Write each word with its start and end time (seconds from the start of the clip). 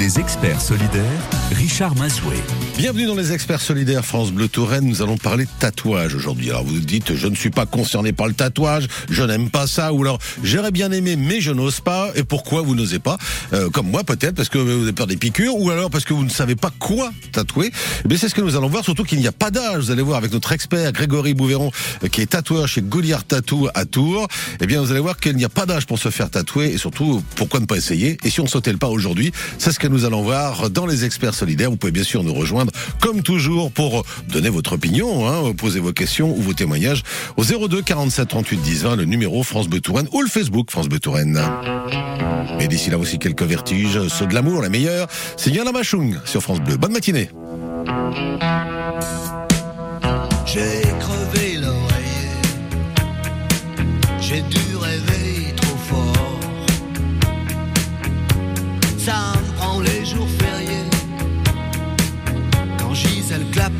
Les 0.00 0.18
experts 0.18 0.62
solidaires, 0.62 1.04
Richard 1.52 1.94
Mazoué. 1.94 2.36
Bienvenue 2.78 3.04
dans 3.04 3.14
les 3.14 3.32
experts 3.32 3.60
solidaires 3.60 4.02
France 4.02 4.32
Bleu 4.32 4.48
Touraine. 4.48 4.86
Nous 4.86 5.02
allons 5.02 5.18
parler 5.18 5.44
de 5.44 5.50
tatouage 5.58 6.14
aujourd'hui. 6.14 6.48
Alors 6.48 6.64
vous 6.64 6.80
dites, 6.80 7.14
je 7.14 7.26
ne 7.26 7.34
suis 7.34 7.50
pas 7.50 7.66
concerné 7.66 8.14
par 8.14 8.26
le 8.26 8.32
tatouage, 8.32 8.88
je 9.10 9.22
n'aime 9.22 9.50
pas 9.50 9.66
ça, 9.66 9.92
ou 9.92 10.00
alors 10.00 10.18
j'aurais 10.42 10.70
bien 10.70 10.90
aimé, 10.90 11.16
mais 11.16 11.42
je 11.42 11.52
n'ose 11.52 11.80
pas. 11.80 12.12
Et 12.14 12.24
pourquoi 12.24 12.62
vous 12.62 12.74
n'osez 12.74 12.98
pas? 12.98 13.18
Euh, 13.52 13.68
Comme 13.68 13.90
moi 13.90 14.02
peut-être, 14.02 14.36
parce 14.36 14.48
que 14.48 14.56
vous 14.56 14.84
avez 14.84 14.94
peur 14.94 15.06
des 15.06 15.18
piqûres, 15.18 15.54
ou 15.54 15.68
alors 15.68 15.90
parce 15.90 16.06
que 16.06 16.14
vous 16.14 16.24
ne 16.24 16.30
savez 16.30 16.56
pas 16.56 16.70
quoi 16.78 17.12
tatouer. 17.32 17.70
Mais 18.08 18.16
c'est 18.16 18.30
ce 18.30 18.34
que 18.34 18.40
nous 18.40 18.56
allons 18.56 18.68
voir, 18.68 18.82
surtout 18.82 19.04
qu'il 19.04 19.18
n'y 19.18 19.28
a 19.28 19.32
pas 19.32 19.50
d'âge. 19.50 19.84
Vous 19.84 19.90
allez 19.90 20.00
voir 20.00 20.16
avec 20.16 20.32
notre 20.32 20.52
expert 20.52 20.92
Grégory 20.92 21.34
Bouveron, 21.34 21.72
euh, 22.04 22.08
qui 22.08 22.22
est 22.22 22.26
tatoueur 22.26 22.66
chez 22.68 22.80
Goliard 22.80 23.24
Tattoo 23.24 23.68
à 23.74 23.84
Tours. 23.84 24.28
Eh 24.62 24.66
bien, 24.66 24.80
vous 24.80 24.92
allez 24.92 25.00
voir 25.00 25.18
qu'il 25.18 25.36
n'y 25.36 25.44
a 25.44 25.50
pas 25.50 25.66
d'âge 25.66 25.84
pour 25.84 25.98
se 25.98 26.08
faire 26.08 26.30
tatouer, 26.30 26.72
et 26.72 26.78
surtout, 26.78 27.22
pourquoi 27.36 27.60
ne 27.60 27.66
pas 27.66 27.76
essayer? 27.76 28.16
Et 28.24 28.30
si 28.30 28.40
on 28.40 28.46
sautait 28.46 28.72
le 28.72 28.78
pas 28.78 28.88
aujourd'hui, 28.88 29.30
c'est 29.58 29.72
ce 29.72 29.78
que 29.78 29.89
nous 29.90 30.04
allons 30.04 30.22
voir 30.22 30.70
dans 30.70 30.86
les 30.86 31.04
experts 31.04 31.34
solidaires. 31.34 31.70
Vous 31.70 31.76
pouvez 31.76 31.92
bien 31.92 32.04
sûr 32.04 32.22
nous 32.22 32.32
rejoindre 32.32 32.72
comme 33.00 33.22
toujours 33.22 33.72
pour 33.72 34.04
donner 34.28 34.48
votre 34.48 34.74
opinion, 34.74 35.28
hein, 35.28 35.52
poser 35.52 35.80
vos 35.80 35.92
questions 35.92 36.30
ou 36.30 36.40
vos 36.40 36.54
témoignages 36.54 37.02
au 37.36 37.44
02 37.44 37.82
47 37.82 38.28
38 38.28 38.56
10 38.58 38.82
20, 38.84 38.96
le 38.96 39.04
numéro 39.04 39.42
France 39.42 39.68
Bleu 39.68 39.80
Touraine 39.80 40.08
ou 40.12 40.22
le 40.22 40.28
Facebook 40.28 40.70
France 40.70 40.88
Bleu 40.88 41.00
Touraine. 41.00 41.40
Et 42.60 42.68
d'ici 42.68 42.90
là 42.90 42.98
aussi 42.98 43.18
quelques 43.18 43.42
vertiges, 43.42 44.08
ceux 44.08 44.26
de 44.26 44.34
l'amour, 44.34 44.62
la 44.62 44.68
meilleure, 44.68 45.08
c'est 45.36 45.50
Yana 45.50 45.72
Machung 45.72 46.18
sur 46.24 46.42
France 46.42 46.60
Bleu. 46.60 46.76
Bonne 46.76 46.92
matinée. 46.92 47.28
J'ai 50.46 50.82
crevé 51.00 51.56
l'oreiller, 51.58 52.30
j'ai 54.20 54.42
dû 54.42 54.76
rêver 54.76 55.54
trop 55.56 55.76
fort. 55.88 56.40
Ça 58.98 59.32
prend 59.70 59.80
les 59.80 60.04
jours 60.04 60.28
fériés. 60.38 60.88
Quand 62.78 62.94
Gisèle 62.94 63.44
clappe 63.52 63.72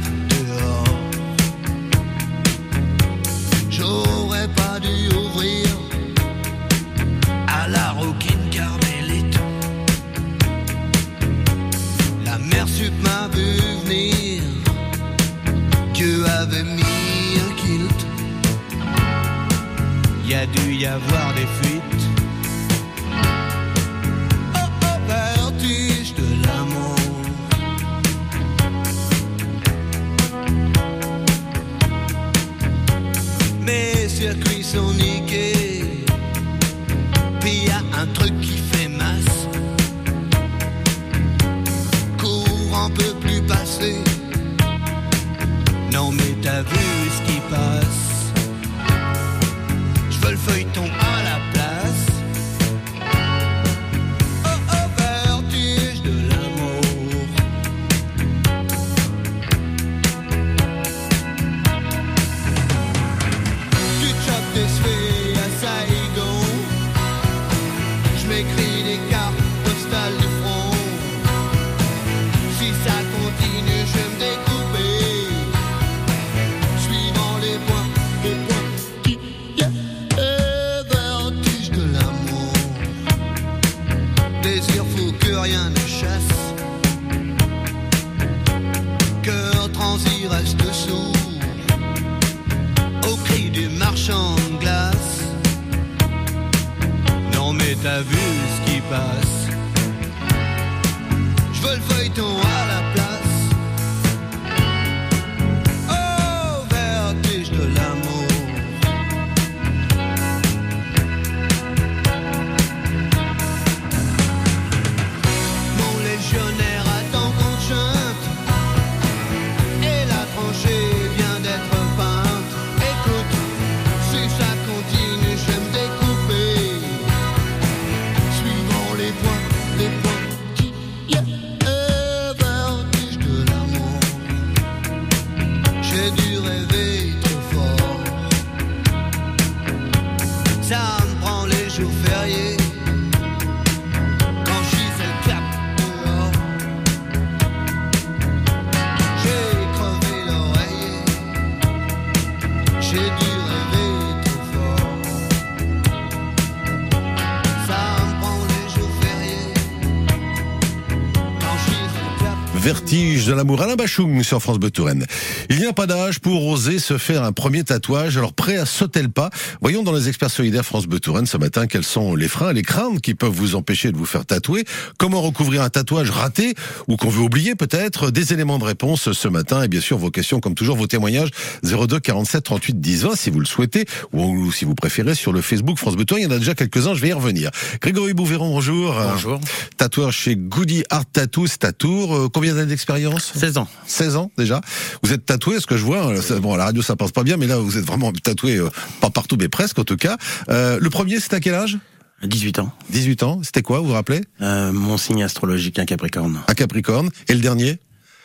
l'amour, 163.41 163.62
Alain 163.62 163.75
Bachung 163.75 164.23
sur 164.23 164.43
France 164.43 164.59
Bleu 164.59 164.71
Touraine. 164.71 165.06
Il 165.49 165.61
n'y 165.61 165.65
a 165.65 165.73
pas 165.73 165.87
d'âge 165.87 166.19
pour 166.19 166.47
oser 166.47 166.78
se 166.78 166.99
faire 166.99 167.25
un 167.25 167.33
premier 167.33 167.65
tatouage, 167.65 168.19
alors 168.19 168.34
prêt 168.34 168.59
à 168.59 168.67
sauter 168.67 169.01
le 169.01 169.09
pas. 169.09 169.31
Voyons 169.62 169.83
dans 169.83 169.93
les 169.93 170.11
experts 170.11 170.31
solidaires 170.31 170.67
France 170.67 170.87
Bleu 170.87 171.01
Touraine 171.01 171.25
ce 171.25 171.39
matin 171.39 171.67
quels 171.67 171.84
sont 171.84 172.15
les 172.15 172.29
freins, 172.29 172.53
les 172.53 172.61
craintes 172.61 173.00
qui 173.00 173.15
peuvent 173.15 173.33
vous 173.33 173.55
empêcher 173.55 173.93
de 173.93 173.97
vous 173.97 174.05
faire 174.05 174.27
tatouer. 174.27 174.67
Comment 174.99 175.23
recouvrir 175.23 175.62
un 175.62 175.71
tatouage 175.71 176.11
raté 176.11 176.55
ou 176.87 176.99
qu'on 176.99 177.09
veut 177.09 177.23
oublier 177.23 177.55
peut-être? 177.55 178.11
Des 178.11 178.34
éléments 178.34 178.59
de 178.59 178.65
réponse 178.65 179.11
ce 179.11 179.29
matin 179.29 179.62
et 179.62 179.69
bien 179.69 179.81
sûr 179.81 179.97
vos 179.97 180.11
questions 180.11 180.41
comme 180.41 180.55
toujours, 180.55 180.77
vos 180.77 180.87
témoignages 180.87 181.31
02 181.62 181.99
47 181.99 182.45
38 182.45 182.79
10 182.79 183.05
20 183.05 183.17
si 183.17 183.31
vous 183.31 183.41
le 183.41 183.47
souhaitez 183.47 183.87
ou 184.12 184.53
si 184.53 184.67
vous 184.67 184.75
préférez 184.75 185.15
sur 185.15 185.33
le 185.33 185.41
Facebook 185.41 185.79
France 185.79 185.97
Bleu 185.97 186.05
Touraine. 186.05 186.25
Il 186.25 186.31
y 186.31 186.31
en 186.31 186.37
a 186.37 186.39
déjà 186.39 186.55
quelques-uns, 186.55 186.93
je 186.93 187.00
vais 187.00 187.09
y 187.09 187.15
revenir. 187.15 187.50
Grégory 187.81 188.12
Bouveron, 188.12 188.50
bonjour. 188.50 188.95
Bonjour. 189.12 189.41
Tatoueur 189.79 190.12
chez 190.12 190.37
Goody 190.37 190.84
Art 190.91 191.06
Tattoo, 191.11 191.47
c'est 191.47 191.65
à 191.65 191.73
Tours. 191.73 192.14
Euh, 192.14 192.29
Combien 192.29 192.53
d'années 192.55 192.67
d'expérience? 192.67 193.30
16 193.35 193.59
ans. 193.59 193.69
16 193.87 194.17
ans 194.17 194.31
déjà. 194.37 194.61
Vous 195.03 195.12
êtes 195.12 195.27
tatoué, 195.27 195.61
ce 195.61 195.67
que 195.67 195.77
je 195.77 195.85
vois. 195.85 196.12
Bon, 196.41 196.55
à 196.55 196.59
la 196.59 196.65
radio 196.65 196.82
ça 196.82 196.97
passe 196.97 197.12
pas 197.12 197.23
bien, 197.23 197.37
mais 197.37 197.47
là 197.47 197.56
vous 197.56 197.77
êtes 197.79 197.85
vraiment 197.85 198.12
tatoué, 198.12 198.56
euh, 198.56 198.69
pas 199.00 199.11
partout, 199.11 199.37
mais 199.38 199.49
presque 199.49 199.79
en 199.79 199.85
tout 199.85 199.97
cas. 199.97 200.17
Euh, 200.50 200.79
le 200.81 200.91
premier, 200.91 201.21
c'était 201.21 201.37
à 201.37 201.41
quel 201.41 201.55
âge? 201.55 201.79
18 202.23 202.59
ans. 202.59 202.73
18 202.91 203.23
ans. 203.23 203.41
C'était 203.43 203.62
quoi, 203.62 203.81
vous 203.81 203.87
vous 203.87 203.93
rappelez? 203.94 204.21
Euh, 204.43 204.73
mon 204.73 204.99
signe 204.99 205.23
astrologique, 205.23 205.79
un 205.79 205.87
Capricorne. 205.87 206.41
Un 206.47 206.55
Capricorne. 206.55 207.11
Et 207.29 207.35
le 207.35 207.41
dernier? 207.41 207.79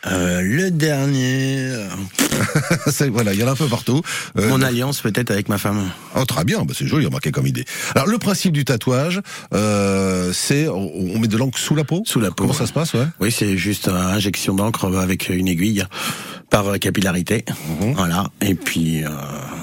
Euh, 0.07 0.41
le 0.41 0.71
dernier, 0.71 1.71
Voilà, 3.11 3.33
il 3.33 3.39
y 3.39 3.43
en 3.43 3.47
a 3.47 3.51
un 3.51 3.55
peu 3.55 3.67
partout. 3.67 4.01
Euh, 4.37 4.49
mon 4.49 4.61
alliance 4.61 5.01
peut-être 5.01 5.31
avec 5.31 5.49
ma 5.49 5.57
femme. 5.57 5.89
Oh, 6.15 6.25
très 6.25 6.43
bien, 6.43 6.63
bah, 6.63 6.73
c'est 6.77 6.87
joli, 6.87 7.05
remarqué 7.05 7.31
comme 7.31 7.47
idée. 7.47 7.65
Alors, 7.93 8.07
le 8.07 8.17
principe 8.17 8.53
du 8.53 8.65
tatouage, 8.65 9.21
euh, 9.53 10.31
c'est 10.33 10.67
on, 10.67 11.19
met 11.19 11.27
de 11.27 11.37
l'encre 11.37 11.57
sous 11.57 11.75
la 11.75 11.83
peau? 11.83 12.03
Sous 12.05 12.19
la 12.19 12.29
peau, 12.29 12.43
Comment 12.43 12.51
ouais. 12.51 12.57
ça 12.57 12.67
se 12.67 12.73
passe, 12.73 12.93
ouais? 12.93 13.07
Oui, 13.19 13.31
c'est 13.31 13.57
juste 13.57 13.87
euh, 13.87 13.93
injection 13.93 14.53
d'encre 14.53 14.95
avec 14.97 15.29
une 15.29 15.47
aiguille 15.47 15.83
par 16.49 16.79
capillarité. 16.79 17.45
Mhm. 17.81 17.93
Voilà. 17.93 18.25
Et 18.41 18.55
puis, 18.55 19.03
euh, 19.03 19.09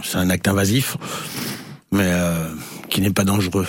c'est 0.04 0.18
un 0.18 0.30
acte 0.30 0.48
invasif, 0.48 0.96
mais 1.90 2.08
euh, 2.08 2.48
qui 2.88 3.00
n'est 3.00 3.12
pas 3.12 3.24
dangereux. 3.24 3.66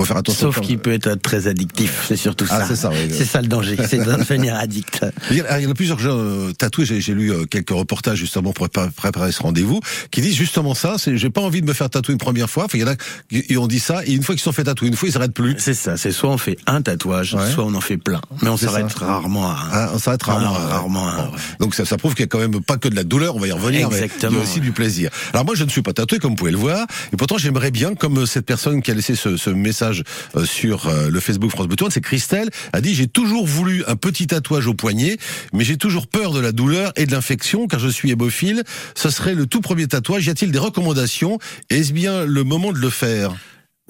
Faut 0.00 0.06
faire 0.06 0.16
attention. 0.16 0.50
Sauf 0.52 0.60
qu'il 0.66 0.78
peut 0.78 0.92
être 0.92 1.14
très 1.14 1.46
addictif, 1.46 2.06
c'est 2.08 2.16
surtout 2.16 2.44
Ah, 2.50 2.60
ça. 2.62 2.66
c'est 2.68 2.76
ça, 2.76 2.90
oui. 2.90 3.24
Ça 3.24 3.40
le 3.40 3.46
danger, 3.46 3.76
c'est 3.88 3.98
de 4.04 4.04
devenir 4.04 4.56
addict. 4.56 5.04
Il 5.30 5.36
y, 5.36 5.40
a, 5.42 5.60
il 5.60 5.64
y 5.64 5.66
en 5.66 5.70
a 5.70 5.74
plusieurs 5.74 6.00
gens 6.00 6.16
euh, 6.18 6.50
tatoués. 6.52 6.84
J'ai, 6.86 7.14
lu 7.14 7.30
euh, 7.30 7.44
quelques 7.44 7.70
reportages 7.70 8.18
justement 8.18 8.52
pour 8.52 8.66
prépa- 8.66 8.90
préparer 8.90 9.30
ce 9.30 9.40
rendez-vous 9.42 9.80
qui 10.10 10.20
disent 10.20 10.34
justement 10.34 10.74
ça. 10.74 10.96
C'est 10.98 11.16
j'ai 11.16 11.30
pas 11.30 11.40
envie 11.40 11.60
de 11.60 11.66
me 11.66 11.72
faire 11.72 11.88
tatouer 11.88 12.14
une 12.14 12.18
première 12.18 12.50
fois. 12.50 12.66
Il 12.74 12.80
y 12.80 12.84
en 12.84 12.88
a 12.88 12.96
qui 13.30 13.56
ont 13.56 13.68
dit 13.68 13.78
ça 13.78 14.04
et 14.04 14.12
une 14.12 14.24
fois 14.24 14.34
qu'ils 14.34 14.42
sont 14.42 14.50
fait 14.50 14.64
tatouer, 14.64 14.88
une 14.88 14.96
fois 14.96 15.08
ils 15.08 15.12
s'arrêtent 15.12 15.34
plus. 15.34 15.54
C'est 15.58 15.74
ça, 15.74 15.96
c'est 15.96 16.10
soit 16.10 16.30
on 16.30 16.38
fait 16.38 16.56
un 16.66 16.82
tatouage, 16.82 17.34
Ouais. 17.34 17.50
soit 17.52 17.64
on 17.64 17.74
en 17.74 17.80
fait 17.80 17.96
plein. 17.98 18.20
Mais 18.42 18.48
on 18.48 18.56
s'arrête 18.56 18.92
rarement 18.94 19.50
à 19.50 19.54
un. 19.54 19.68
Ah, 19.72 19.90
on 19.94 19.98
s'arrête 19.98 20.22
rarement. 20.24 20.52
Ah, 20.56 20.66
rarement, 20.68 21.04
Bon. 21.12 21.22
ouais. 21.22 21.38
Donc 21.60 21.74
ça, 21.76 21.84
ça 21.84 21.96
prouve 21.96 22.14
qu'il 22.14 22.22
y 22.22 22.24
a 22.24 22.28
quand 22.28 22.40
même 22.40 22.60
pas 22.60 22.76
que 22.76 22.88
de 22.88 22.96
la 22.96 23.04
douleur. 23.04 23.36
On 23.36 23.38
va 23.38 23.46
y 23.46 23.52
revenir. 23.52 23.88
mais 23.90 23.98
il 23.98 24.22
y 24.22 24.26
a 24.26 24.30
aussi 24.40 24.54
ouais. 24.54 24.60
du 24.60 24.72
plaisir. 24.72 25.10
Alors 25.32 25.44
moi, 25.44 25.54
je 25.54 25.62
ne 25.62 25.68
suis 25.68 25.82
pas 25.82 25.92
tatoué, 25.92 26.18
comme 26.18 26.30
vous 26.30 26.36
pouvez 26.36 26.50
le 26.50 26.58
voir. 26.58 26.86
Et 27.12 27.16
pourtant, 27.16 27.38
j'aimerais 27.38 27.70
bien, 27.70 27.94
comme 27.94 28.26
cette 28.26 28.46
personne 28.46 28.82
qui 28.82 28.90
a 28.90 28.94
laissé 28.94 29.14
ce, 29.14 29.36
ce 29.36 29.50
message 29.50 29.91
euh, 30.36 30.44
sur 30.44 30.86
euh, 30.86 31.10
le 31.10 31.20
Facebook 31.20 31.50
France 31.50 31.66
Bleu 31.66 31.76
c'est 31.90 32.00
Christelle, 32.00 32.48
a 32.72 32.80
dit 32.80 32.94
j'ai 32.94 33.08
toujours 33.08 33.46
voulu 33.46 33.84
un 33.86 33.96
petit 33.96 34.26
tatouage 34.26 34.66
au 34.66 34.74
poignet, 34.74 35.16
mais 35.52 35.64
j'ai 35.64 35.76
toujours 35.76 36.06
peur 36.06 36.32
de 36.32 36.40
la 36.40 36.52
douleur 36.52 36.92
et 36.96 37.06
de 37.06 37.12
l'infection 37.12 37.66
car 37.66 37.80
je 37.80 37.88
suis 37.88 38.10
hémophile. 38.10 38.62
Ce 38.94 39.10
serait 39.10 39.34
le 39.34 39.46
tout 39.46 39.60
premier 39.60 39.86
tatouage. 39.86 40.26
Y 40.26 40.30
a-t-il 40.30 40.52
des 40.52 40.58
recommandations? 40.58 41.38
Est-ce 41.70 41.92
bien 41.92 42.24
le 42.24 42.44
moment 42.44 42.72
de 42.72 42.78
le 42.78 42.90
faire? 42.90 43.34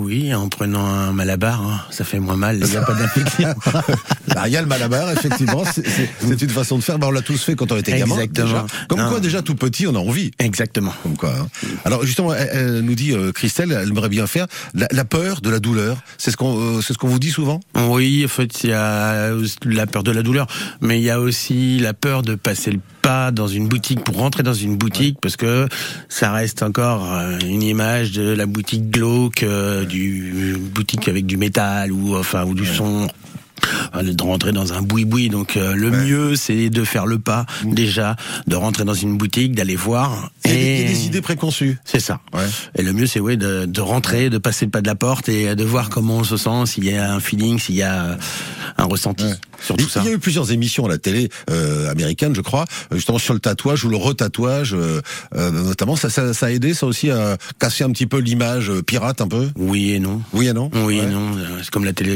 Oui, 0.05 0.35
en 0.35 0.49
prenant 0.49 0.85
un 0.85 1.13
malabar, 1.13 1.63
hein, 1.63 1.81
ça 1.91 2.03
fait 2.05 2.19
moins 2.19 2.37
mal. 2.37 2.59
Il 2.61 2.69
n'y 2.69 2.77
a 2.77 2.83
pas 2.83 2.95
d'infection. 2.95 3.49
Bah, 4.35 4.45
Il 4.47 4.53
y 4.53 4.57
a 4.57 4.63
le 4.63 4.67
malabar, 4.67 5.11
effectivement. 5.13 5.63
C'est- 5.65 5.83
une 6.43 6.49
façon 6.49 6.79
de 6.79 6.83
faire. 6.83 6.99
Bah, 6.99 7.07
on 7.09 7.11
l'a 7.11 7.21
tous 7.23 7.43
fait 7.43 7.55
quand 7.55 7.71
on 7.71 7.77
était 7.77 7.93
gamin. 7.99 8.15
Exactement. 8.19 8.47
déjà. 8.47 8.67
Comme 8.89 8.99
Non. 9.01 9.09
quoi, 9.11 9.21
déjà 9.21 9.43
tout 9.43 9.55
petit, 9.55 9.87
on 9.87 9.95
a 9.95 9.99
envie. 9.99 10.31
Exactement. 10.39 10.93
Comme 11.03 11.17
quoi. 11.17 11.33
hein. 11.39 11.49
Alors 11.85 12.05
justement, 12.05 12.33
elle, 12.35 12.49
elle 12.53 12.81
nous 12.81 12.95
dit 12.95 13.13
euh, 13.13 13.31
Christelle, 13.33 13.73
elle 13.73 13.89
aimerait 13.89 14.09
bien 14.09 14.27
faire 14.27 14.47
la, 14.75 14.89
la 14.91 15.05
peur 15.05 15.41
de 15.41 15.51
la 15.51 15.61
douleur. 15.61 15.99
C'est 16.19 16.31
ce 16.31 16.37
qu'on, 16.37 16.59
euh, 16.79 16.81
c'est 16.81 16.95
ce 16.95 16.99
qu'on 16.99 17.09
vous 17.09 17.19
dit 17.19 17.31
souvent? 17.31 17.61
Oui, 17.77 18.23
en 18.25 18.29
fait, 18.29 18.65
il 18.65 18.71
y 18.71 18.73
a 18.73 19.31
la 19.67 19.87
peur 19.87 20.03
de 20.03 20.11
la 20.13 20.23
douleur, 20.23 20.47
mais 20.81 20.99
il 20.99 21.05
y 21.05 21.11
a 21.11 21.21
aussi 21.21 21.79
la 21.79 21.93
peur 21.95 22.23
de 22.23 22.35
passer 22.35 22.71
le 22.73 22.81
pas 23.03 23.33
dans 23.33 23.49
une 23.49 23.67
boutique 23.67 24.05
pour 24.05 24.17
rentrer 24.19 24.45
dans 24.45 24.55
une 24.55 24.77
boutique 24.77 25.19
parce 25.21 25.35
que 25.35 25.67
ça 26.09 26.31
reste 26.31 26.63
encore 26.63 27.13
euh, 27.13 27.37
une 27.45 27.61
image 27.65 28.13
de 28.13 28.23
la 28.33 28.47
boutique 28.47 28.91
glauque, 28.91 29.43
euh, 29.43 29.85
du 29.93 30.57
boutique 30.75 31.09
avec 31.09 31.27
du 31.27 31.37
métal 31.37 31.93
ou 31.93 32.17
enfin 32.17 32.45
ou 32.45 32.55
du 32.55 32.65
son. 32.67 33.03
euh, 33.05 33.07
de 34.03 34.23
rentrer 34.23 34.53
dans 34.53 34.73
un 34.73 34.83
boui-boui. 34.83 35.29
Donc 35.29 35.57
euh, 35.57 35.75
le 35.75 35.91
mieux, 35.91 36.37
c'est 36.37 36.71
de 36.71 36.85
faire 36.85 37.07
le 37.07 37.19
pas 37.19 37.47
déjà, 37.65 38.17
de 38.47 38.57
rentrer 38.57 38.85
dans 38.85 38.95
une 38.95 39.17
boutique, 39.17 39.55
d'aller 39.55 39.77
voir. 39.77 40.31
A 40.45 40.51
Et 40.51 40.85
des 40.85 41.07
idées 41.07 41.23
préconçues. 41.23 41.79
c'est 41.85 42.01
ça. 42.01 42.21
Ouais. 42.33 42.47
Et 42.77 42.83
le 42.83 42.93
mieux, 42.93 43.07
c'est 43.07 43.21
ouais, 43.21 43.37
de, 43.37 43.65
de 43.67 43.81
rentrer, 43.81 44.31
de 44.31 44.39
passer 44.39 44.65
le 44.65 44.71
pas 44.71 44.81
de 44.81 44.87
la 44.87 44.95
porte 44.95 45.29
et 45.29 45.55
de 45.55 45.65
voir 45.65 45.91
comment 45.91 46.19
on 46.19 46.25
se 46.25 46.37
sent, 46.37 46.67
s'il 46.67 46.85
y 46.85 46.95
a 46.97 47.13
un 47.13 47.21
feeling, 47.21 47.59
s'il 47.59 47.77
y 47.77 47.83
a 47.83 48.05
euh, 48.05 48.17
un 48.79 48.85
ressenti 48.85 49.25
sur 49.63 49.77
tout 49.77 49.89
ça. 49.89 50.01
il 50.03 50.07
y 50.07 50.11
a 50.11 50.15
eu 50.15 50.19
plusieurs 50.19 50.51
émissions 50.51 50.87
à 50.87 50.89
la 50.89 50.99
télé 50.99 51.29
euh, 51.51 51.89
américaine, 51.91 52.35
je 52.35 52.41
crois, 52.41 52.65
euh, 52.91 52.97
justement 52.97 53.19
sur 53.19 53.33
le 53.35 53.39
tatouage 53.41 53.85
ou 53.85 53.89
le 53.89 53.97
retatouage, 53.97 54.75
euh, 54.75 55.01
euh, 55.37 55.51
notamment. 55.53 55.95
Ça, 55.95 56.11
ça, 56.11 56.35
ça 56.35 56.47
a 56.47 56.51
aidé, 56.51 56.75
ça 56.75 56.87
aussi, 56.87 57.11
à 57.11 57.37
casser 57.61 57.85
un 57.85 57.91
petit 57.91 58.07
peu 58.07 58.19
l'image 58.19 58.71
euh, 58.71 58.83
pirate, 58.83 59.21
un 59.21 59.29
peu? 59.29 59.49
Oui 59.57 59.93
et 59.93 60.01
non. 60.01 60.21
Oui 60.33 60.49
et 60.49 60.53
non? 60.53 60.71
Oui 60.75 60.99
et 60.99 61.07
non. 61.07 61.37
Euh, 61.37 61.59
C'est 61.63 61.71
comme 61.71 61.85
la 61.85 61.93
télé. 61.93 62.13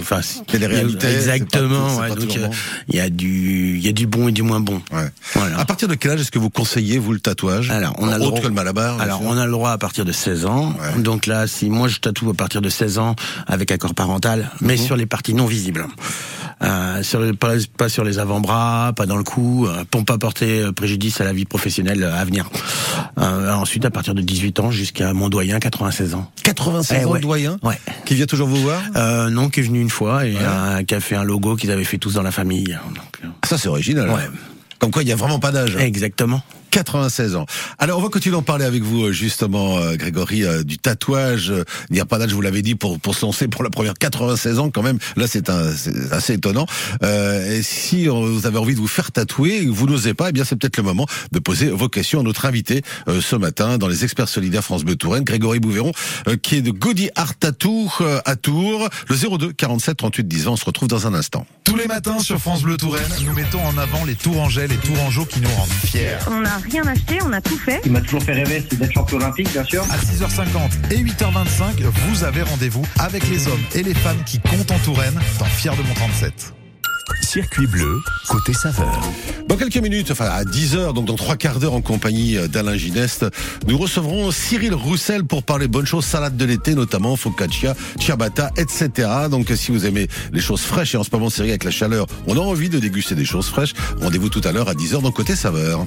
Enfin, 0.00 0.20
Exactement. 0.64 1.96
pas- 1.96 2.02
ouais, 2.02 2.08
donc 2.16 2.36
euh, 2.36 2.46
bon. 2.48 2.50
il 2.88 2.96
y 2.96 3.00
a 3.00 3.08
du, 3.10 3.76
il 3.78 3.84
y 3.84 3.88
a 3.88 3.92
du 3.92 4.06
bon 4.06 4.28
et 4.28 4.32
du 4.32 4.42
moins 4.42 4.60
bon. 4.60 4.80
Ouais. 4.92 5.08
Voilà. 5.34 5.58
À 5.58 5.64
partir 5.64 5.88
de 5.88 5.94
quel 5.94 6.12
âge 6.12 6.20
est-ce 6.20 6.30
que 6.30 6.38
vous 6.38 6.50
conseillez 6.50 6.98
vous 6.98 7.12
le 7.12 7.20
tatouage 7.20 7.70
Alors, 7.70 7.94
on 7.98 8.08
a 8.08 8.18
le 8.18 8.24
droit- 8.24 8.40
que 8.40 8.46
le 8.46 8.52
malabar. 8.54 9.00
Alors, 9.00 9.20
on 9.24 9.36
a 9.36 9.44
le 9.46 9.52
droit 9.52 9.70
à 9.70 9.78
partir 9.78 10.04
de 10.04 10.12
16 10.12 10.46
ans. 10.46 10.74
Ouais. 10.96 11.02
Donc 11.02 11.26
là, 11.26 11.46
si 11.46 11.68
moi 11.70 11.88
je 11.88 11.98
tatoue 11.98 12.30
à 12.30 12.34
partir 12.34 12.60
de 12.62 12.68
16 12.68 12.98
ans 12.98 13.14
avec 13.46 13.70
accord 13.70 13.94
parental, 13.94 14.50
mais 14.60 14.76
Mhm. 14.76 14.82
sur 14.84 14.96
les 14.96 15.06
parties 15.06 15.34
non 15.34 15.46
visibles. 15.46 15.86
Euh, 16.62 17.02
sur 17.02 17.20
le- 17.20 17.32
pas, 17.32 17.52
pas 17.78 17.88
sur 17.88 18.04
les 18.04 18.18
avant-bras, 18.18 18.92
pas 18.94 19.06
dans 19.06 19.16
le 19.16 19.24
cou, 19.24 19.66
euh, 19.66 19.84
pour 19.90 20.04
pas 20.04 20.18
porter 20.18 20.60
euh, 20.60 20.72
préjudice 20.72 21.18
à 21.20 21.24
la 21.24 21.32
vie 21.32 21.46
professionnelle 21.46 22.04
à 22.04 22.22
venir. 22.24 22.50
Euh, 23.18 23.50
ensuite, 23.54 23.84
à 23.86 23.90
partir 23.90 24.14
de 24.14 24.20
18 24.20 24.60
ans 24.60 24.70
jusqu'à 24.70 25.14
mon 25.14 25.30
doyen, 25.30 25.58
96 25.58 26.14
ans. 26.14 26.30
96 26.42 26.98
Eh 27.00 27.04
ans 27.06 27.10
ouais. 27.12 27.20
doyen, 27.20 27.58
Ouais. 27.62 27.78
qui 28.04 28.14
vient 28.14 28.26
toujours 28.26 28.46
vous 28.48 28.60
voir. 28.60 28.80
Euh, 28.96 29.30
non, 29.30 29.48
qui 29.48 29.60
est 29.60 29.62
venu 29.62 29.80
une 29.80 29.88
fois 29.88 30.26
et 30.26 30.36
euh, 30.40 30.82
qui 30.82 30.94
a 30.94 31.00
fait 31.00 31.16
un 31.16 31.24
logo 31.24 31.56
qu'ils 31.56 31.70
avaient 31.70 31.84
fait 31.84 31.98
tous 31.98 32.14
dans 32.14 32.22
la 32.22 32.30
famille. 32.32 32.64
Donc, 32.64 33.04
euh, 33.24 33.28
Ça 33.44 33.58
c'est 33.58 33.68
original. 33.68 34.08
Ouais. 34.10 34.28
Comme 34.78 34.90
quoi, 34.90 35.02
il 35.02 35.08
y 35.08 35.12
a 35.12 35.16
vraiment 35.16 35.38
pas 35.38 35.52
d'âge. 35.52 35.76
Exactement. 35.76 36.42
96 36.70 37.36
ans. 37.36 37.46
Alors, 37.78 37.98
on 37.98 38.02
va 38.02 38.08
continuer 38.08 38.34
d'en 38.34 38.42
parler 38.42 38.64
avec 38.64 38.82
vous, 38.82 39.04
euh, 39.06 39.12
justement, 39.12 39.78
euh, 39.78 39.96
Grégory, 39.96 40.44
euh, 40.44 40.62
du 40.62 40.78
tatouage. 40.78 41.52
Il 41.90 41.94
n'y 41.94 42.00
a 42.00 42.06
pas 42.06 42.18
d'âge, 42.18 42.32
vous 42.32 42.40
l'avez 42.40 42.62
dit, 42.62 42.74
pour, 42.74 42.98
pour 43.00 43.14
se 43.14 43.24
lancer 43.26 43.48
pour 43.48 43.62
la 43.62 43.70
première 43.70 43.94
96 43.94 44.58
ans, 44.58 44.70
quand 44.70 44.82
même. 44.82 44.98
Là, 45.16 45.26
c'est 45.26 45.50
un- 45.50 45.72
c'est 45.74 46.12
assez 46.12 46.34
étonnant. 46.34 46.66
Euh, 47.02 47.58
et 47.58 47.62
si 47.62 48.06
vous 48.06 48.46
avez 48.46 48.58
envie 48.58 48.74
de 48.74 48.80
vous 48.80 48.88
faire 48.88 49.12
tatouer 49.12 49.58
et 49.58 49.64
que 49.66 49.70
vous 49.70 49.86
n'osez 49.86 50.14
pas, 50.14 50.28
eh 50.30 50.32
bien, 50.32 50.44
c'est 50.44 50.56
peut-être 50.56 50.76
le 50.76 50.82
moment 50.82 51.06
de 51.32 51.38
poser 51.38 51.68
vos 51.70 51.88
questions 51.88 52.20
à 52.20 52.22
notre 52.22 52.46
invité 52.46 52.82
euh, 53.08 53.20
ce 53.20 53.36
matin 53.36 53.78
dans 53.78 53.88
les 53.88 54.04
experts 54.04 54.28
solidaires 54.28 54.64
France 54.64 54.84
Bleu 54.84 54.96
Touraine, 54.96 55.24
Grégory 55.24 55.60
Bouveron, 55.60 55.92
euh, 56.28 56.36
qui 56.36 56.56
est 56.56 56.62
de 56.62 56.70
Gaudi 56.70 57.10
Art 57.16 57.34
Tattoo 57.36 57.88
à 58.24 58.36
Tours. 58.36 58.88
Le 59.08 59.16
02 59.38 59.52
47 59.52 59.96
38 59.96 60.28
10 60.28 60.44
20. 60.44 60.50
On 60.52 60.56
se 60.56 60.64
retrouve 60.64 60.88
dans 60.88 61.06
un 61.06 61.14
instant. 61.14 61.46
Tous 61.64 61.76
les 61.76 61.86
matins 61.86 62.18
sur 62.20 62.38
France 62.38 62.62
Bleu 62.62 62.76
Touraine, 62.76 63.02
nous 63.24 63.32
mettons 63.34 63.64
en 63.64 63.76
avant 63.78 64.04
les 64.04 64.14
Tourangeais, 64.14 64.66
les 64.68 64.76
Tourangeaux 64.76 65.24
qui 65.24 65.40
nous 65.40 65.48
rendent 65.50 65.68
fiers. 65.70 66.16
On 66.30 66.44
rien 66.60 66.86
acheté, 66.86 67.18
on 67.24 67.32
a 67.32 67.40
tout 67.40 67.58
fait. 67.58 67.80
qui 67.82 67.90
m'a 67.90 68.00
toujours 68.00 68.22
fait 68.22 68.32
rêver, 68.32 68.64
c'est 68.68 68.78
d'être 68.78 68.92
champion 68.92 69.16
olympique, 69.16 69.50
bien 69.52 69.64
sûr. 69.64 69.82
À 69.90 69.96
6h50 69.96 70.92
et 70.92 70.98
8h25, 71.02 71.82
vous 71.82 72.24
avez 72.24 72.42
rendez-vous 72.42 72.84
avec 72.98 73.28
les 73.28 73.48
hommes 73.48 73.62
et 73.74 73.82
les 73.82 73.94
femmes 73.94 74.22
qui 74.26 74.40
comptent 74.40 74.70
en 74.70 74.78
Touraine 74.78 75.18
dans 75.38 75.46
Fier 75.46 75.74
de 75.76 75.82
mon 75.82 75.94
37. 75.94 76.59
Circuit 77.22 77.66
bleu, 77.66 78.00
côté 78.28 78.52
saveur. 78.52 79.00
Dans 79.48 79.56
quelques 79.56 79.76
minutes, 79.76 80.10
enfin 80.10 80.26
à 80.26 80.44
10h, 80.44 80.94
donc 80.94 81.06
dans 81.06 81.16
trois 81.16 81.36
quarts 81.36 81.58
d'heure 81.58 81.74
en 81.74 81.80
compagnie 81.80 82.36
d'Alain 82.48 82.76
Gineste, 82.76 83.26
nous 83.66 83.78
recevrons 83.78 84.30
Cyril 84.30 84.74
Roussel 84.74 85.24
pour 85.24 85.42
parler 85.42 85.68
bonnes 85.68 85.86
choses, 85.86 86.04
salade 86.04 86.36
de 86.36 86.44
l'été 86.44 86.74
notamment, 86.74 87.16
focaccia, 87.16 87.74
ciabatta, 87.98 88.50
etc. 88.56 89.08
Donc 89.30 89.50
si 89.54 89.70
vous 89.70 89.86
aimez 89.86 90.08
les 90.32 90.40
choses 90.40 90.62
fraîches 90.62 90.94
et 90.94 90.98
en 90.98 91.04
ce 91.04 91.10
moment 91.12 91.30
c'est 91.30 91.42
avec 91.42 91.64
la 91.64 91.70
chaleur, 91.70 92.06
on 92.26 92.36
a 92.36 92.40
envie 92.40 92.68
de 92.68 92.78
déguster 92.78 93.14
des 93.14 93.24
choses 93.24 93.46
fraîches. 93.46 93.74
Rendez-vous 94.00 94.28
tout 94.28 94.42
à 94.44 94.52
l'heure 94.52 94.68
à 94.68 94.74
10h 94.74 95.02
dans 95.02 95.12
Côté 95.12 95.36
Saveur. 95.36 95.86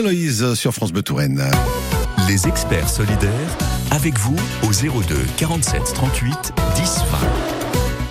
Héloïse 0.00 0.54
sur 0.54 0.72
France 0.72 0.92
Bleu 0.92 1.02
Touraine. 1.02 1.44
Les 2.26 2.48
experts 2.48 2.88
solidaires, 2.88 3.58
avec 3.90 4.18
vous 4.18 4.36
au 4.62 4.72
02 4.72 5.14
47 5.36 5.92
38 5.92 6.52
10 6.74 6.98
20. 7.12 7.49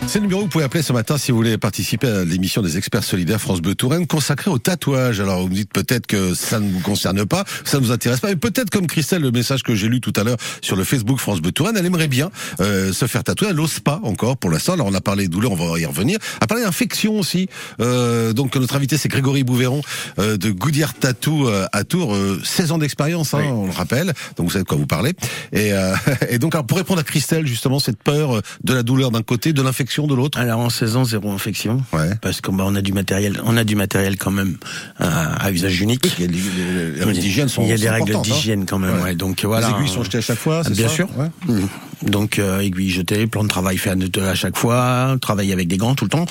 C'est 0.10 0.18
le 0.18 0.24
numéro 0.24 0.40
que 0.40 0.46
vous 0.46 0.50
pouvez 0.50 0.64
appeler 0.64 0.82
ce 0.82 0.92
matin 0.92 1.20
si 1.20 1.30
vous 1.30 1.38
voulez 1.38 1.60
participer 1.60 2.08
à 2.08 2.26
l'émission 2.26 2.64
des 2.64 2.80
experts 2.80 3.04
solidaires 3.04 3.40
France 3.40 3.62
Bleu 3.62 3.76
Touraine 3.76 4.08
consacrée 4.08 4.50
au 4.50 4.58
tatouage. 4.58 5.20
Alors 5.20 5.42
vous 5.42 5.50
me 5.50 5.54
dites 5.54 5.72
peut-être 5.72 6.08
que 6.08 6.34
ça 6.34 6.60
ne 6.60 6.68
vous 6.68 6.80
concerne 6.80 7.28
pas, 7.28 7.44
ça 7.64 7.78
ne 7.78 7.84
vous 7.84 7.92
intéresse 7.92 8.20
pas, 8.20 8.30
mais 8.30 8.36
peut-être 8.36 8.72
comme 8.72 8.88
Christelle, 8.88 9.22
le 9.22 9.30
message 9.30 9.62
que 9.62 9.76
j'ai 9.76 9.88
lu 9.88 10.02
tout 10.02 10.12
à 10.16 10.24
l'heure 10.24 10.38
sur 10.64 10.76
le 10.76 10.84
Facebook 10.84 11.20
France 11.20 11.42
Bleu 11.42 11.52
Touraine, 11.52 11.78
elle 11.78 11.86
aimerait 11.86 12.08
bien 12.08 12.32
euh, 12.60 12.92
se 12.92 13.06
faire 13.06 13.24
tatouer. 13.24 13.50
Elle 13.52 13.58
n'ose 13.58 13.82
pas 13.82 14.00
encore 14.02 14.38
pour 14.38 14.50
l'instant. 14.50 14.74
Alors 14.74 14.88
on 14.88 14.96
a 14.96 15.00
parlé 15.00 15.28
douleur, 15.28 15.52
on 15.52 15.56
va 15.56 15.80
y 15.80 15.86
revenir. 15.86 16.18
On 16.42 16.44
a 16.46 16.48
parlé 16.48 16.64
d'infection 16.64 17.20
aussi. 17.20 17.48
Euh, 17.80 18.34
donc 18.34 18.56
notre 18.56 18.76
invité 18.76 18.98
c'est 18.98 19.10
Grégory 19.10 19.44
Bouveron 19.44 19.84
euh, 20.18 20.38
de 20.38 20.50
Goudière 20.50 20.96
Tattoo 20.96 21.48
euh, 21.48 21.68
à 21.72 21.84
Tours. 21.84 22.16
Euh, 22.16 22.42
16 22.44 22.72
ans 22.72 22.78
d'expérience, 22.80 23.36
hein, 23.36 23.44
on 23.44 23.68
le 23.68 23.72
rappelle. 23.72 24.14
Donc 24.38 24.48
vous 24.48 24.54
savez 24.54 24.64
de 24.64 24.68
quoi 24.68 24.78
vous 24.78 24.88
parlez. 24.88 25.14
Et, 25.54 25.72
euh, 25.72 25.94
et 26.30 26.40
donc 26.40 26.56
alors, 26.56 26.66
pour 26.66 26.80
répondre 26.80 27.00
à 27.00 27.04
Christelle 27.04 27.46
justement 27.46 27.78
cette 27.78 28.02
peur 28.02 28.38
euh, 28.38 28.42
de 28.64 28.74
la 28.74 28.82
douleur 28.82 29.12
d'un 29.12 29.22
côté, 29.22 29.54
de 29.54 29.62
l'infection 29.62 29.99
de 30.08 30.16
l'autre. 30.16 30.38
Alors 30.40 30.60
en 30.60 30.70
16 30.70 30.96
ans, 30.96 31.04
zéro 31.06 31.32
infection. 31.32 31.82
Ouais. 31.94 32.10
Parce 32.22 32.42
qu'on 32.42 32.54
bah, 32.54 32.64
on 32.68 32.76
a 32.76 32.82
du 32.82 32.94
matériel, 32.94 33.40
on 33.46 33.58
a 33.58 33.64
du 33.64 33.76
matériel 33.76 34.18
quand 34.18 34.32
même 34.32 34.58
à, 35.00 35.36
à 35.46 35.52
usage 35.52 35.82
unique. 35.82 36.14
Il 36.18 36.22
y 36.22 36.24
a 36.26 36.28
des- 36.28 36.96
les 36.98 37.04
règles 37.04 37.20
d'hygiène 37.20 37.48
sont 37.50 37.64
Il 37.64 37.70
y 37.70 37.72
a 37.74 37.78
des 37.78 37.84
sont 37.86 37.92
règles 37.94 38.04
importantes, 38.12 38.28
hein. 38.28 38.36
d'hygiène 38.36 38.66
quand 38.66 38.80
même. 38.80 38.96
Ouais. 38.98 39.02
Ouais. 39.04 39.16
Donc 39.16 39.44
voilà. 39.46 39.68
Les 39.70 39.74
aiguilles 39.76 39.94
sont 39.94 40.04
jetées 40.04 40.18
à 40.20 40.22
chaque 40.22 40.38
fois, 40.40 40.62
Bien 40.64 40.88
ça 40.88 40.94
sûr. 40.94 41.08
Mhm. 41.48 41.68
Donc 42.04 42.40
euh, 42.40 42.60
aiguilles 42.62 42.90
jetées, 42.92 43.28
plan 43.28 43.44
de 43.44 43.50
travail 43.50 43.78
fait 43.78 43.90
à, 43.90 44.30
à 44.30 44.36
chaque 44.36 44.58
fois, 44.58 45.18
travailler 45.22 45.52
avec 45.52 45.68
des 45.68 45.76
gants 45.78 45.96
tout 45.96 46.06
le 46.06 46.10
temps, 46.10 46.26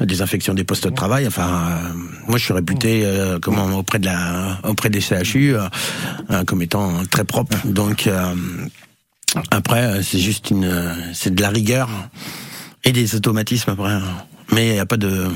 désinfection 0.00 0.52
des 0.52 0.64
postes 0.64 0.84
de 0.86 0.94
travail. 0.94 1.26
Enfin, 1.26 1.48
euh, 1.48 1.98
moi 2.28 2.36
je 2.38 2.44
suis 2.44 2.52
réputé 2.52 3.02
euh, 3.04 3.38
comment 3.40 3.64
auprès 3.78 3.98
de 3.98 4.04
la 4.06 4.58
auprès 4.64 4.90
des 4.90 5.00
CHU 5.00 5.54
euh, 5.56 5.62
euh, 6.30 6.44
comme 6.44 6.60
étant 6.60 6.92
très 7.10 7.24
propre. 7.24 7.56
Donc 7.64 8.06
euh, 8.06 8.34
après 9.50 9.82
euh, 9.84 10.02
c'est 10.02 10.18
juste 10.18 10.50
une 10.50 10.64
euh, 10.66 10.92
c'est 11.14 11.34
de 11.34 11.40
la 11.40 11.48
rigueur 11.48 11.88
et 12.84 12.92
des 12.92 13.14
automatismes 13.14 13.70
après. 13.70 13.92
hein. 13.92 14.02
Mais 14.52 14.74
il 14.74 14.78
a 14.78 14.86
pas 14.86 14.96
de 14.96 15.26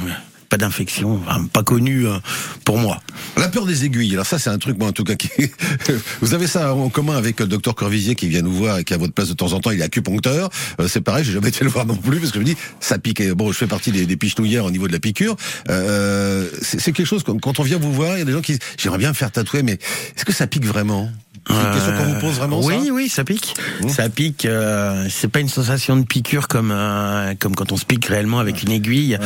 pas 0.49 0.57
d'infection, 0.57 1.21
pas 1.53 1.63
connu 1.63 2.07
euh, 2.07 2.17
pour 2.65 2.79
moi. 2.79 3.03
La 3.37 3.49
peur 3.49 3.67
des 3.67 3.85
aiguilles. 3.85 4.15
Alors 4.15 4.25
ça, 4.25 4.39
c'est 4.39 4.49
un 4.49 4.57
truc, 4.57 4.79
moi, 4.79 4.89
en 4.89 4.93
tout 4.93 5.05
cas, 5.05 5.15
qui... 5.15 5.29
vous 6.23 6.33
avez 6.33 6.47
ça 6.47 6.75
en 6.75 6.89
commun 6.89 7.17
avec 7.19 7.39
le 7.41 7.47
docteur 7.47 7.75
Corvisier 7.75 8.15
qui 8.15 8.29
vient 8.29 8.41
nous 8.41 8.53
voir 8.53 8.79
et 8.79 8.85
qui 8.85 8.95
à 8.95 8.97
votre 8.97 9.13
place 9.13 9.29
de 9.29 9.35
temps 9.35 9.53
en 9.53 9.61
temps. 9.61 9.73
Il 9.73 9.81
est 9.81 9.85
acupuncteur. 9.85 10.49
Euh, 10.81 10.89
c'est 10.89 11.03
pareil, 11.03 11.23
j'ai 11.23 11.33
jamais 11.35 11.49
été 11.49 11.65
le 11.65 11.71
voir 11.71 11.85
non 11.85 11.97
plus 11.97 12.19
parce 12.19 12.31
que 12.33 12.37
je 12.37 12.41
me 12.41 12.47
dis, 12.47 12.57
ça 12.81 12.99
pique. 12.99 13.23
Bon, 13.33 13.53
je 13.53 13.59
fais 13.59 13.67
partie 13.67 13.93
des, 13.93 14.07
des 14.07 14.17
pichenouillères 14.17 14.65
au 14.65 14.71
niveau 14.71 14.89
de 14.89 14.93
la 14.93 15.01
piqûre. 15.01 15.37
Euh, 15.69 16.49
c'est 16.63 16.81
c'est 16.81 16.93
quelque 16.93 17.07
chose 17.07 17.25
quand 17.25 17.61
on 17.61 17.63
vient 17.63 17.79
vous 17.79 17.93
voir, 17.93 18.17
il 18.17 18.21
y 18.21 18.23
a 18.23 18.25
des 18.25 18.33
gens 18.33 18.41
qui 18.41 18.53
disent, 18.53 18.61
j'aimerais 18.79 18.99
bien 18.99 19.11
me 19.11 19.15
faire 19.15 19.31
tatouer, 19.31 19.63
mais 19.63 19.73
est-ce 20.17 20.25
que 20.25 20.33
ça 20.33 20.47
pique 20.47 20.65
vraiment? 20.65 21.11
C'est 21.49 21.55
une 21.55 21.73
question 21.73 21.93
qu'on 21.97 22.05
vous 22.13 22.21
pose 22.21 22.35
vraiment 22.37 22.61
Oui, 22.61 22.75
ça 22.87 22.93
oui, 22.93 23.09
ça 23.09 23.25
pique. 23.25 23.55
Mmh. 23.83 23.89
Ça 23.89 24.09
pique. 24.09 24.45
euh, 24.45 25.07
c'est 25.11 25.29
pas 25.29 25.41
une 25.41 25.49
sensation 25.49 25.97
de 25.97 26.05
piqûre 26.05 26.47
comme 26.49 26.71
euh, 26.73 27.35
comme 27.39 27.55
quand 27.55 27.73
on 27.73 27.77
se 27.77 27.85
pique 27.85 28.05
réellement 28.07 28.39
avec 28.39 28.63
une 28.63 28.71
aiguille. 28.71 29.19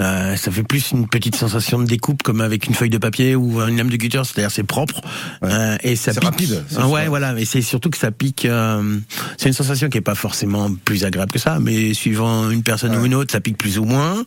Euh, 0.00 0.36
ça 0.36 0.50
fait 0.50 0.62
plus 0.64 0.90
une 0.92 1.08
petite 1.08 1.36
sensation 1.36 1.78
de 1.78 1.84
découpe 1.84 2.22
comme 2.22 2.40
avec 2.40 2.66
une 2.66 2.74
feuille 2.74 2.90
de 2.90 2.98
papier 2.98 3.36
ou 3.36 3.60
une 3.62 3.76
lame 3.76 3.90
de 3.90 3.96
cutter. 3.96 4.22
C'est-à-dire 4.24 4.50
c'est 4.50 4.64
propre 4.64 5.00
euh, 5.44 5.76
et 5.82 5.94
ça 5.96 6.12
pique. 6.12 6.24
rapide, 6.24 6.64
c'est 6.68 6.76
Ah 6.80 6.88
ouais, 6.88 7.02
ça. 7.04 7.08
voilà. 7.08 7.32
Mais 7.32 7.44
c'est 7.44 7.62
surtout 7.62 7.90
que 7.90 7.98
ça 7.98 8.10
pique. 8.10 8.44
euh, 8.44 8.98
c'est 9.36 9.48
une 9.48 9.54
sensation 9.54 9.88
qui 9.88 9.98
est 9.98 10.02
pas 10.02 10.14
forcément 10.16 10.70
plus 10.84 11.04
agréable 11.04 11.30
que 11.32 11.38
ça, 11.38 11.58
mais 11.60 11.94
suivant 11.94 12.50
une 12.50 12.62
personne 12.62 12.96
ou 12.96 13.04
une 13.04 13.14
autre, 13.14 13.32
ça 13.32 13.40
pique 13.40 13.56
plus 13.58 13.78
ou 13.78 13.84
moins. 13.84 14.24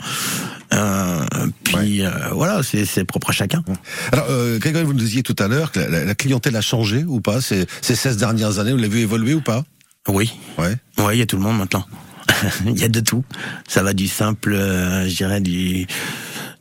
Euh, 0.74 1.26
puis 1.64 2.06
euh, 2.06 2.10
voilà, 2.32 2.62
c'est 2.64 3.04
propre 3.04 3.30
à 3.30 3.34
chacun. 3.34 3.64
Alors, 4.12 4.26
euh, 4.30 4.58
Grégory, 4.60 4.84
vous 4.86 4.94
nous 4.94 5.00
disiez 5.00 5.24
tout 5.24 5.36
à 5.40 5.48
l'heure 5.48 5.72
que 5.72 5.80
la, 5.80 6.06
la- 6.06 6.16
clientèle 6.16 6.56
a 6.56 6.62
changé 6.62 7.04
ou 7.06 7.20
pas 7.20 7.42
ces, 7.42 7.66
ces 7.82 7.96
16 7.96 8.18
dernières 8.18 8.60
années, 8.60 8.72
vous 8.72 8.78
l'avez 8.78 8.90
vu 8.90 9.00
évoluer 9.02 9.34
ou 9.34 9.42
pas? 9.42 9.64
Oui. 10.08 10.32
Ouais. 10.58 10.76
Ouais, 10.98 11.16
il 11.16 11.20
y 11.20 11.22
a 11.22 11.26
tout 11.26 11.36
le 11.38 11.44
monde 11.44 11.58
maintenant. 11.58 11.86
Il 12.66 12.80
y 12.80 12.84
a 12.84 12.88
de 12.88 13.00
tout. 13.02 13.24
Ça 13.68 13.84
va 13.84 13.94
du 13.94 14.08
simple, 14.08 14.54
euh, 14.54 15.08
je 15.10 15.16
dirais 15.16 15.42
du, 15.42 15.86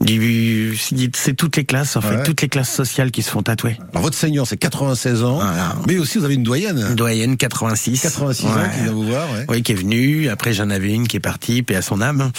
c'est 0.04 1.35
toutes 1.37 1.57
les 1.57 1.64
classes 1.64 1.97
en 1.97 2.00
fait, 2.00 2.16
Ouais. 2.16 2.23
toutes 2.23 2.42
les 2.42 2.49
classes 2.49 2.71
sociales 2.73 3.11
qui 3.11 3.23
se 3.23 3.30
font 3.30 3.42
tatouer. 3.42 3.76
Alors, 3.92 4.02
votre 4.02 4.16
seigneur, 4.16 4.47
c'est 4.47 4.57
96 4.57 5.23
ans, 5.23 5.37
Voilà. 5.37 5.75
mais 5.87 5.99
aussi 5.99 6.19
vous 6.19 6.25
avez 6.25 6.35
une 6.35 6.42
doyenne. 6.42 6.85
Une 6.90 6.95
doyenne 6.95 7.37
86. 7.37 8.00
86 8.02 8.47
ans 8.47 8.50
qui 8.75 8.83
vient 8.83 8.92
vous 8.92 9.04
voir, 9.07 9.30
ouais. 9.33 9.45
Oui, 9.49 9.62
qui 9.62 9.73
est 9.73 9.76
venue. 9.76 10.28
Après, 10.28 10.52
j'en 10.52 10.71
avais 10.71 10.92
une 10.92 11.07
qui 11.07 11.16
est 11.19 11.21
partie, 11.21 11.62
paix 11.62 11.76
à 11.76 11.83
son 11.83 12.00
âme, 12.00 12.33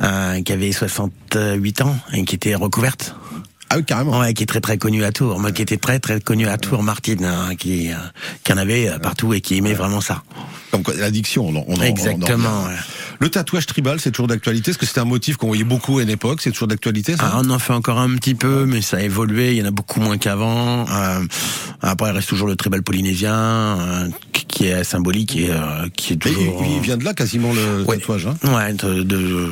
euh, 0.00 0.40
qui 0.42 0.52
avait 0.52 0.72
68 0.72 1.82
ans 1.82 1.96
et 2.12 2.24
qui 2.24 2.34
était 2.34 2.54
recouverte. 2.54 3.14
Ah 3.74 3.78
oui, 3.78 3.84
carrément. 3.84 4.18
Ouais, 4.20 4.34
qui 4.34 4.42
est 4.42 4.46
très 4.46 4.60
très 4.60 4.76
connue 4.76 5.02
à 5.02 5.12
Tours. 5.12 5.40
Moi, 5.40 5.50
qui 5.50 5.62
était 5.62 5.78
très 5.78 5.98
très 5.98 6.20
connue 6.20 6.46
à 6.46 6.58
Tours, 6.58 6.82
Martine, 6.82 7.24
hein, 7.24 7.54
qui, 7.58 7.90
euh, 7.90 7.94
qui 8.44 8.52
en 8.52 8.58
avait 8.58 8.86
euh, 8.90 8.98
partout 8.98 9.32
et 9.32 9.40
qui 9.40 9.56
aimait 9.56 9.72
vraiment 9.72 10.02
ça. 10.02 10.22
Comme 10.70 10.82
quoi, 10.82 10.92
l'addiction, 10.94 11.46
on, 11.48 11.56
en- 11.56 11.64
on, 11.66 11.72
en- 11.74 11.76
on 11.78 11.80
en 11.80 11.82
Exactement. 11.82 12.64
ouais. 12.64 12.74
Le 13.18 13.30
tatouage 13.30 13.64
tribal, 13.64 13.98
c'est 13.98 14.10
toujours 14.10 14.26
d'actualité? 14.26 14.72
Est-ce 14.72 14.78
que 14.78 14.84
c'était 14.84 15.00
un 15.00 15.06
motif 15.06 15.38
qu'on 15.38 15.46
voyait 15.46 15.64
beaucoup 15.64 15.98
à 16.00 16.02
une 16.02 16.10
époque? 16.10 16.40
C'est 16.42 16.50
toujours 16.50 16.68
d'actualité, 16.68 17.16
ça? 17.16 17.30
Ah, 17.32 17.40
on 17.42 17.48
en 17.48 17.58
fait 17.58 17.72
encore 17.72 17.98
un 17.98 18.14
petit 18.16 18.34
peu, 18.34 18.66
mais 18.66 18.82
ça 18.82 18.98
a 18.98 19.00
évolué. 19.00 19.52
Il 19.52 19.58
y 19.58 19.62
en 19.62 19.66
a 19.66 19.70
beaucoup 19.70 20.00
moins 20.00 20.18
qu'avant. 20.18 20.84
Euh, 20.90 21.20
après, 21.80 22.10
il 22.10 22.12
reste 22.14 22.28
toujours 22.28 22.48
le 22.48 22.56
tribal 22.56 22.82
polynésien, 22.82 23.34
euh, 23.34 24.08
qui- 24.32 24.66
est 24.66 24.84
symbolique 24.84 25.34
et 25.36 25.48
euh, 25.50 25.88
qui 25.96 26.12
est 26.12 26.16
toujours. 26.16 26.62
il, 26.68 26.72
il 26.76 26.80
vient 26.82 26.98
de 26.98 27.04
là 27.04 27.14
quasiment 27.14 27.52
le 27.54 27.84
Ouais. 27.84 27.96
tatouage. 27.96 28.26
Hein? 28.26 28.36
Ouais, 28.54 28.74
de, 28.74 29.02
de, 29.02 29.50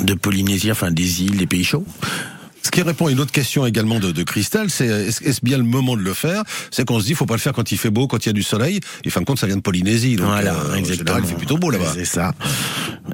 de 0.00 0.14
Polynésie, 0.14 0.70
enfin 0.70 0.90
des 0.92 1.22
îles, 1.24 1.36
des 1.36 1.46
pays 1.46 1.64
chauds. 1.64 1.84
Ce 2.62 2.70
qui 2.70 2.82
répond 2.82 3.06
à 3.08 3.10
une 3.10 3.20
autre 3.20 3.32
question 3.32 3.66
également 3.66 3.98
de, 3.98 4.12
de 4.12 4.22
Christelle, 4.22 4.70
c'est 4.70 4.86
est-ce 4.86 5.40
bien 5.42 5.58
le 5.58 5.64
moment 5.64 5.96
de 5.96 6.02
le 6.02 6.14
faire? 6.14 6.42
C'est 6.70 6.84
qu'on 6.86 7.00
se 7.00 7.06
dit, 7.06 7.14
faut 7.14 7.26
pas 7.26 7.34
le 7.34 7.40
faire 7.40 7.52
quand 7.52 7.72
il 7.72 7.78
fait 7.78 7.90
beau, 7.90 8.06
quand 8.06 8.24
il 8.24 8.28
y 8.28 8.30
a 8.30 8.32
du 8.32 8.42
soleil. 8.42 8.80
Et 9.04 9.10
fin 9.10 9.20
de 9.20 9.24
compte, 9.26 9.38
ça 9.38 9.46
vient 9.46 9.56
de 9.56 9.62
Polynésie, 9.62 10.16
donc 10.16 10.26
voilà, 10.28 10.54
euh, 10.54 10.72
en 10.72 10.74
exactement. 10.76 10.96
général, 11.08 11.22
il 11.24 11.28
fait 11.28 11.36
plutôt 11.36 11.58
beau 11.58 11.70
là-bas. 11.70 11.92
C'est 11.94 12.04
ça. 12.04 12.32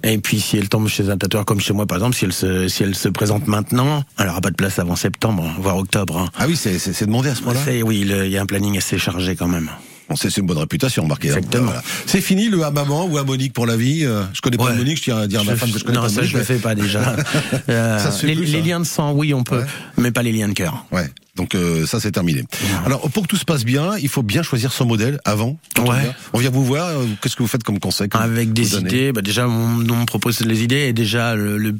Et 0.02 0.18
puis 0.18 0.40
si 0.40 0.56
elle 0.58 0.68
tombe 0.68 0.88
chez 0.88 1.08
un 1.10 1.16
tatoueur 1.16 1.44
comme 1.44 1.60
chez 1.60 1.72
moi, 1.72 1.86
par 1.86 1.96
exemple, 1.98 2.14
si 2.16 2.24
elle 2.24 2.32
se, 2.32 2.68
si 2.68 2.82
elle 2.82 2.94
se 2.94 3.08
présente 3.08 3.46
maintenant, 3.46 4.04
elle 4.18 4.28
aura 4.28 4.40
pas 4.40 4.50
de 4.50 4.56
place 4.56 4.78
avant 4.78 4.96
septembre, 4.96 5.50
voire 5.58 5.76
octobre. 5.78 6.18
hein. 6.18 6.28
Ah 6.38 6.44
oui, 6.46 6.56
c'est 6.56 7.04
demandé 7.06 7.30
à 7.30 7.34
ce 7.34 7.40
moment-là. 7.42 7.60
Oui, 7.84 8.00
il 8.02 8.28
y 8.30 8.36
a 8.36 8.42
un 8.42 8.46
planning 8.46 8.76
assez 8.76 8.98
chargé 8.98 9.34
quand 9.34 9.48
même. 9.48 9.70
C'est 10.14 10.30
c'est 10.30 10.40
une 10.40 10.46
bonne 10.46 10.58
réputation, 10.58 11.06
marqué. 11.06 11.28
Exactement. 11.28 11.72
C'est 12.06 12.20
fini 12.20 12.48
le 12.48 12.62
à 12.64 12.70
maman 12.70 13.06
ou 13.06 13.18
à 13.18 13.24
Monique 13.24 13.52
pour 13.52 13.66
la 13.66 13.76
vie. 13.76 14.04
euh, 14.04 14.22
Je 14.32 14.40
connais 14.40 14.56
pas 14.56 14.64
Ouais. 14.66 14.74
Monique, 14.76 14.98
je 14.98 15.02
tiens 15.04 15.18
à 15.18 15.26
dire 15.26 15.40
à 15.40 15.44
ma 15.44 15.56
femme 15.56 15.70
que 15.70 15.78
je 15.78 15.84
connais 15.84 15.96
non, 15.98 16.02
pas 16.04 16.08
ça 16.08 16.16
Monique. 16.16 16.32
je 16.32 16.38
le 16.38 16.44
fais 16.44 16.56
pas 16.58 16.74
déjà. 16.74 17.16
Euh, 17.68 17.98
Ça 17.98 18.10
se 18.10 18.20
fait 18.20 18.28
les, 18.28 18.34
plus, 18.36 18.46
les 18.46 18.60
ça. 18.60 18.66
liens 18.66 18.80
de 18.80 18.84
sang, 18.86 19.12
oui, 19.12 19.34
on 19.34 19.44
peut, 19.44 19.58
Ouais. 19.58 19.66
mais 19.98 20.10
pas 20.10 20.22
les 20.22 20.32
liens 20.32 20.48
de 20.48 20.54
cœur. 20.54 20.86
Ouais. 20.92 21.10
Donc 21.36 21.54
euh, 21.54 21.86
ça 21.86 22.00
c'est 22.00 22.10
terminé. 22.10 22.44
Alors 22.86 23.08
pour 23.10 23.22
que 23.24 23.28
tout 23.28 23.36
se 23.36 23.44
passe 23.44 23.64
bien, 23.64 23.96
il 23.98 24.08
faut 24.08 24.22
bien 24.22 24.42
choisir 24.42 24.72
son 24.72 24.86
modèle 24.86 25.20
avant. 25.24 25.56
On 25.78 25.82
Ouais. 25.88 26.00
vient, 26.00 26.14
on 26.32 26.38
vient 26.38 26.50
vous 26.50 26.64
voir. 26.64 26.88
euh, 26.88 27.04
Qu'est-ce 27.22 27.36
que 27.36 27.42
vous 27.42 27.48
faites 27.48 27.62
comme 27.62 27.78
conseil 27.78 28.08
Avec 28.12 28.52
des 28.52 28.76
idées, 28.76 29.12
bah 29.12 29.20
déjà, 29.22 29.46
on, 29.48 29.50
on 29.88 29.96
me 30.00 30.04
propose 30.06 30.40
les 30.40 30.62
idées 30.62 30.86
et 30.88 30.92
déjà 30.92 31.34
le, 31.36 31.56
le- 31.58 31.76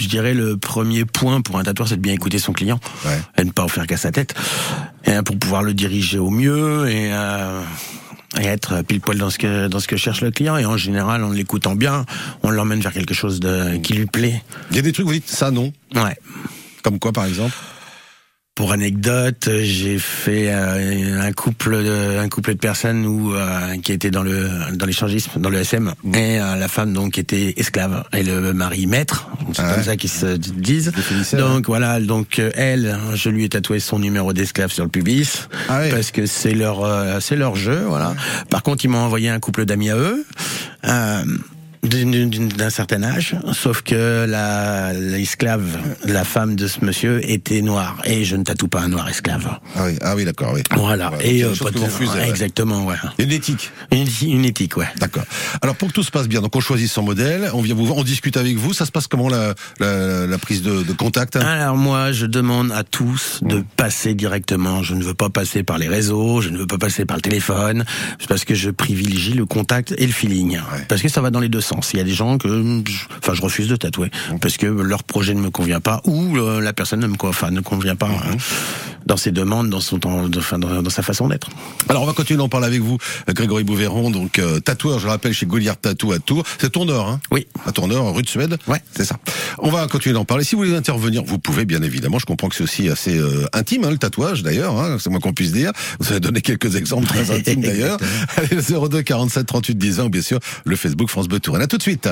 je 0.00 0.08
dirais 0.08 0.34
le 0.34 0.56
premier 0.56 1.04
point 1.04 1.40
pour 1.40 1.58
un 1.58 1.62
tatoueur, 1.64 1.88
c'est 1.88 1.96
de 1.96 2.00
bien 2.00 2.12
écouter 2.14 2.38
son 2.38 2.52
client 2.52 2.80
Ouais. 3.04 3.18
et 3.38 3.44
ne 3.44 3.50
pas 3.50 3.62
en 3.64 3.68
faire 3.68 3.86
qu'à 3.86 3.96
sa 3.96 4.10
tête, 4.12 4.34
et 5.04 5.12
pour 5.24 5.38
pouvoir 5.38 5.62
le 5.62 5.74
diriger 5.74 6.18
au 6.18 6.30
mieux 6.30 6.88
et, 6.90 7.10
euh, 7.12 7.60
et 8.40 8.44
être 8.46 8.82
pile 8.82 9.00
poil 9.00 9.18
dans 9.18 9.30
ce 9.30 9.38
que 9.38 9.68
dans 9.68 9.78
ce 9.80 9.86
que 9.88 9.96
cherche 9.96 10.22
le 10.22 10.30
client. 10.30 10.56
Et 10.56 10.64
en 10.64 10.76
général, 10.76 11.22
en 11.24 11.30
l'écoutant 11.30 11.74
bien, 11.74 12.06
on 12.42 12.50
l'emmène 12.50 12.80
vers 12.80 12.92
quelque 12.92 13.14
chose 13.14 13.40
de 13.40 13.76
qui 13.76 13.92
lui 13.92 14.06
plaît. 14.06 14.42
Il 14.70 14.76
y 14.76 14.78
a 14.78 14.82
des 14.82 14.92
trucs 14.92 15.06
vous 15.06 15.12
dites 15.12 15.28
ça 15.28 15.50
non? 15.50 15.72
Ouais. 15.94 16.16
Comme 16.82 16.98
quoi 16.98 17.12
par 17.12 17.26
exemple? 17.26 17.54
Pour 18.54 18.72
anecdote, 18.72 19.48
j'ai 19.62 19.98
fait 19.98 20.52
un 20.52 21.32
couple, 21.32 21.82
de, 21.82 22.18
un 22.18 22.28
couple 22.28 22.52
de 22.52 22.58
personnes 22.58 23.06
où 23.06 23.34
euh, 23.34 23.76
qui 23.82 23.92
étaient 23.92 24.10
dans 24.10 24.22
le 24.22 24.48
dans 24.74 24.84
l'échangisme, 24.84 25.40
dans 25.40 25.48
le 25.48 25.58
SM, 25.58 25.92
et 26.14 26.38
euh, 26.38 26.56
la 26.56 26.68
femme 26.68 26.92
donc 26.92 27.16
était 27.16 27.54
esclave 27.56 28.04
et 28.12 28.22
le 28.22 28.52
mari 28.52 28.86
maître, 28.86 29.28
c'est 29.54 29.62
Ah 29.62 29.74
comme 29.74 29.84
ça 29.84 29.96
qu'ils 29.96 30.10
se 30.10 30.36
disent. 30.36 30.92
Donc 31.32 31.66
voilà, 31.66 31.98
donc 31.98 32.38
euh, 32.38 32.50
elle, 32.54 32.98
je 33.14 33.30
lui 33.30 33.44
ai 33.44 33.48
tatoué 33.48 33.80
son 33.80 33.98
numéro 33.98 34.34
d'esclave 34.34 34.70
sur 34.70 34.84
le 34.84 34.90
pubis 34.90 35.48
Ah 35.70 35.80
ouais. 35.80 35.90
parce 35.90 36.10
que 36.10 36.26
c'est 36.26 36.54
leur 36.54 36.86
c'est 37.22 37.36
leur 37.36 37.56
jeu, 37.56 37.82
voilà. 37.88 38.14
Par 38.50 38.62
contre, 38.62 38.84
ils 38.84 38.88
m'ont 38.88 38.98
envoyé 38.98 39.30
un 39.30 39.40
couple 39.40 39.64
d'amis 39.64 39.88
à 39.90 39.96
eux. 39.96 40.26
Euh, 40.84 41.22
d'un 41.82 42.70
certain 42.70 43.02
âge, 43.02 43.34
sauf 43.52 43.82
que 43.82 44.24
la 44.28 44.92
l'esclave, 44.92 45.66
la 46.04 46.22
femme 46.22 46.54
de 46.54 46.68
ce 46.68 46.84
monsieur 46.84 47.20
était 47.28 47.60
noire 47.60 47.96
et 48.04 48.24
je 48.24 48.36
ne 48.36 48.44
tatoue 48.44 48.68
pas 48.68 48.82
un 48.82 48.88
noir 48.88 49.08
esclave. 49.08 49.58
Ah 49.74 49.86
oui, 49.86 49.98
ah 50.00 50.14
oui 50.14 50.24
d'accord, 50.24 50.52
oui. 50.54 50.62
Voilà. 50.76 51.10
Et 51.20 51.42
euh, 51.42 51.52
pas 51.60 51.72
de- 51.72 51.80
refusez, 51.80 52.12
ouais. 52.18 52.28
exactement, 52.28 52.86
ouais. 52.86 52.94
Une 53.18 53.32
éthique. 53.32 53.70
Une, 53.90 54.06
une 54.22 54.44
éthique, 54.44 54.76
ouais. 54.76 54.86
D'accord. 54.98 55.24
Alors 55.60 55.74
pour 55.74 55.88
que 55.88 55.92
tout 55.94 56.04
se 56.04 56.12
passe 56.12 56.28
bien, 56.28 56.40
donc 56.40 56.54
on 56.54 56.60
choisit 56.60 56.88
son 56.88 57.02
modèle, 57.02 57.50
on 57.52 57.60
vient 57.62 57.74
vous 57.74 57.84
voir, 57.86 57.98
on 57.98 58.04
discute 58.04 58.36
avec 58.36 58.56
vous. 58.56 58.72
Ça 58.72 58.86
se 58.86 58.92
passe 58.92 59.08
comment 59.08 59.28
la, 59.28 59.54
la, 59.80 60.26
la 60.28 60.38
prise 60.38 60.62
de, 60.62 60.84
de 60.84 60.92
contact 60.92 61.34
hein? 61.34 61.40
Alors 61.40 61.76
moi, 61.76 62.12
je 62.12 62.26
demande 62.26 62.70
à 62.70 62.84
tous 62.84 63.40
de 63.42 63.64
passer 63.76 64.14
directement. 64.14 64.84
Je 64.84 64.94
ne 64.94 65.02
veux 65.02 65.14
pas 65.14 65.30
passer 65.30 65.64
par 65.64 65.78
les 65.78 65.88
réseaux, 65.88 66.40
je 66.42 66.50
ne 66.50 66.58
veux 66.58 66.66
pas 66.68 66.78
passer 66.78 67.04
par 67.06 67.16
le 67.16 67.22
téléphone, 67.22 67.84
parce 68.28 68.44
que 68.44 68.54
je 68.54 68.70
privilégie 68.70 69.32
le 69.34 69.46
contact 69.46 69.92
et 69.98 70.06
le 70.06 70.12
feeling. 70.12 70.60
Parce 70.88 71.02
que 71.02 71.08
ça 71.08 71.20
va 71.20 71.30
dans 71.30 71.40
les 71.40 71.48
deux 71.48 71.60
sens. 71.60 71.71
Il 71.92 71.96
y 71.98 72.00
a 72.00 72.04
des 72.04 72.12
gens 72.14 72.38
que, 72.38 72.48
je- 72.48 73.06
enfin, 73.18 73.34
je 73.34 73.42
refuse 73.42 73.68
de 73.68 73.76
tatouer 73.76 74.10
parce 74.40 74.56
que 74.56 74.66
leur 74.66 75.02
projet 75.04 75.34
ne 75.34 75.40
me 75.40 75.50
convient 75.50 75.80
pas 75.80 76.00
ou 76.04 76.36
euh, 76.36 76.60
la 76.60 76.72
personne 76.72 77.00
ne 77.00 77.06
me, 77.06 77.16
co- 77.16 77.28
enfin, 77.28 77.50
ne 77.50 77.60
convient 77.60 77.96
pas 77.96 78.08
hein, 78.08 78.36
dans 79.06 79.16
ses 79.16 79.30
demandes, 79.30 79.70
dans 79.70 79.80
son 79.80 80.00
enfin, 80.06 80.58
dans, 80.58 80.82
dans 80.82 80.90
sa 80.90 81.02
façon 81.02 81.28
d'être. 81.28 81.48
Alors 81.88 82.02
on 82.02 82.06
va 82.06 82.12
continuer 82.12 82.38
d'en 82.38 82.48
parler 82.48 82.66
avec 82.66 82.80
vous, 82.80 82.98
Grégory 83.28 83.64
Bouveron, 83.64 84.10
donc 84.10 84.38
euh, 84.38 84.60
tatoueur, 84.60 84.98
je 84.98 85.04
le 85.04 85.10
rappelle, 85.10 85.32
chez 85.32 85.46
Goliath 85.46 85.80
Tattoo 85.80 86.12
à 86.12 86.18
Tours. 86.18 86.44
C'est 86.58 86.70
Tourneur, 86.70 87.08
hein? 87.08 87.20
Oui. 87.30 87.46
À 87.66 87.72
Tourneur, 87.72 88.14
rue 88.14 88.22
de 88.22 88.28
Suède? 88.28 88.56
Ouais. 88.66 88.80
C'est 88.96 89.04
ça. 89.04 89.16
On 89.58 89.70
va 89.70 89.86
continuer 89.86 90.14
d'en 90.14 90.24
parler. 90.24 90.44
Si 90.44 90.54
vous 90.54 90.62
voulez 90.62 90.76
intervenir, 90.76 91.22
vous 91.24 91.38
pouvez, 91.38 91.64
bien 91.64 91.82
évidemment. 91.82 92.18
Je 92.18 92.26
comprends 92.26 92.48
que 92.48 92.54
c'est 92.54 92.64
aussi 92.64 92.88
assez 92.88 93.18
euh, 93.18 93.46
intime, 93.52 93.84
hein, 93.84 93.90
le 93.90 93.98
tatouage, 93.98 94.42
d'ailleurs. 94.42 94.78
Hein, 94.78 94.96
c'est 94.98 95.10
moins 95.10 95.20
qu'on 95.20 95.32
puisse 95.32 95.52
dire. 95.52 95.72
Vous 96.00 96.10
avez 96.10 96.20
donné 96.20 96.40
quelques 96.40 96.76
exemples 96.76 97.06
très 97.06 97.30
intimes, 97.36 97.60
d'ailleurs. 97.60 97.98
Allez, 98.36 98.56
le 98.56 98.88
02 98.88 99.02
47 99.02 99.46
38 99.46 99.74
10 99.76 99.96
20, 99.98 100.04
ou 100.04 100.08
bien 100.10 100.22
sûr, 100.22 100.38
le 100.64 100.76
Facebook 100.76 101.08
France 101.10 101.28
Bleu 101.28 101.40
Touraine. 101.40 101.62
À 101.62 101.66
tout 101.66 101.78
de 101.78 101.82
suite. 101.82 102.08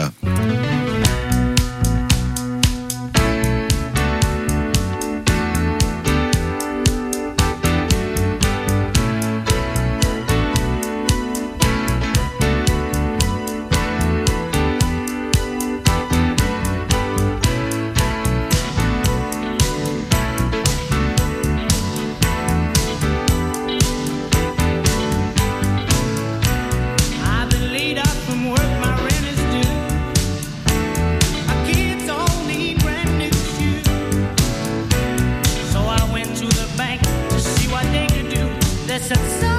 innocence. 39.00 39.49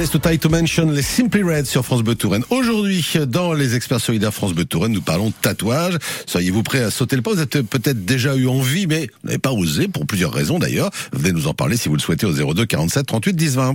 Modeste 0.00 0.22
taille 0.22 0.38
to 0.38 0.48
mention 0.48 0.90
les 0.90 1.02
Simply 1.02 1.42
Red 1.42 1.66
sur 1.66 1.84
France 1.84 2.00
Bleu 2.00 2.14
Touraine. 2.14 2.42
Aujourd'hui, 2.48 3.04
dans 3.28 3.52
les 3.52 3.74
experts 3.74 4.00
solidaires 4.00 4.32
France 4.32 4.54
Bleu 4.54 4.64
Touraine, 4.64 4.92
nous 4.92 5.02
parlons 5.02 5.26
de 5.26 5.34
tatouage. 5.42 5.98
Soyez-vous 6.24 6.62
prêts 6.62 6.82
à 6.82 6.90
sauter 6.90 7.16
le 7.16 7.22
pas? 7.22 7.32
Vous 7.32 7.40
avez 7.40 7.46
peut-être 7.46 8.06
déjà 8.06 8.34
eu 8.34 8.48
envie, 8.48 8.86
mais 8.86 9.10
vous 9.22 9.26
n'avez 9.26 9.38
pas 9.38 9.52
osé, 9.52 9.88
pour 9.88 10.06
plusieurs 10.06 10.32
raisons 10.32 10.58
d'ailleurs. 10.58 10.88
Venez 11.12 11.32
nous 11.32 11.48
en 11.48 11.52
parler 11.52 11.76
si 11.76 11.90
vous 11.90 11.96
le 11.96 12.00
souhaitez 12.00 12.24
au 12.24 12.32
02 12.32 12.64
47 12.64 13.06
38 13.06 13.34
10 13.34 13.56
20. 13.56 13.74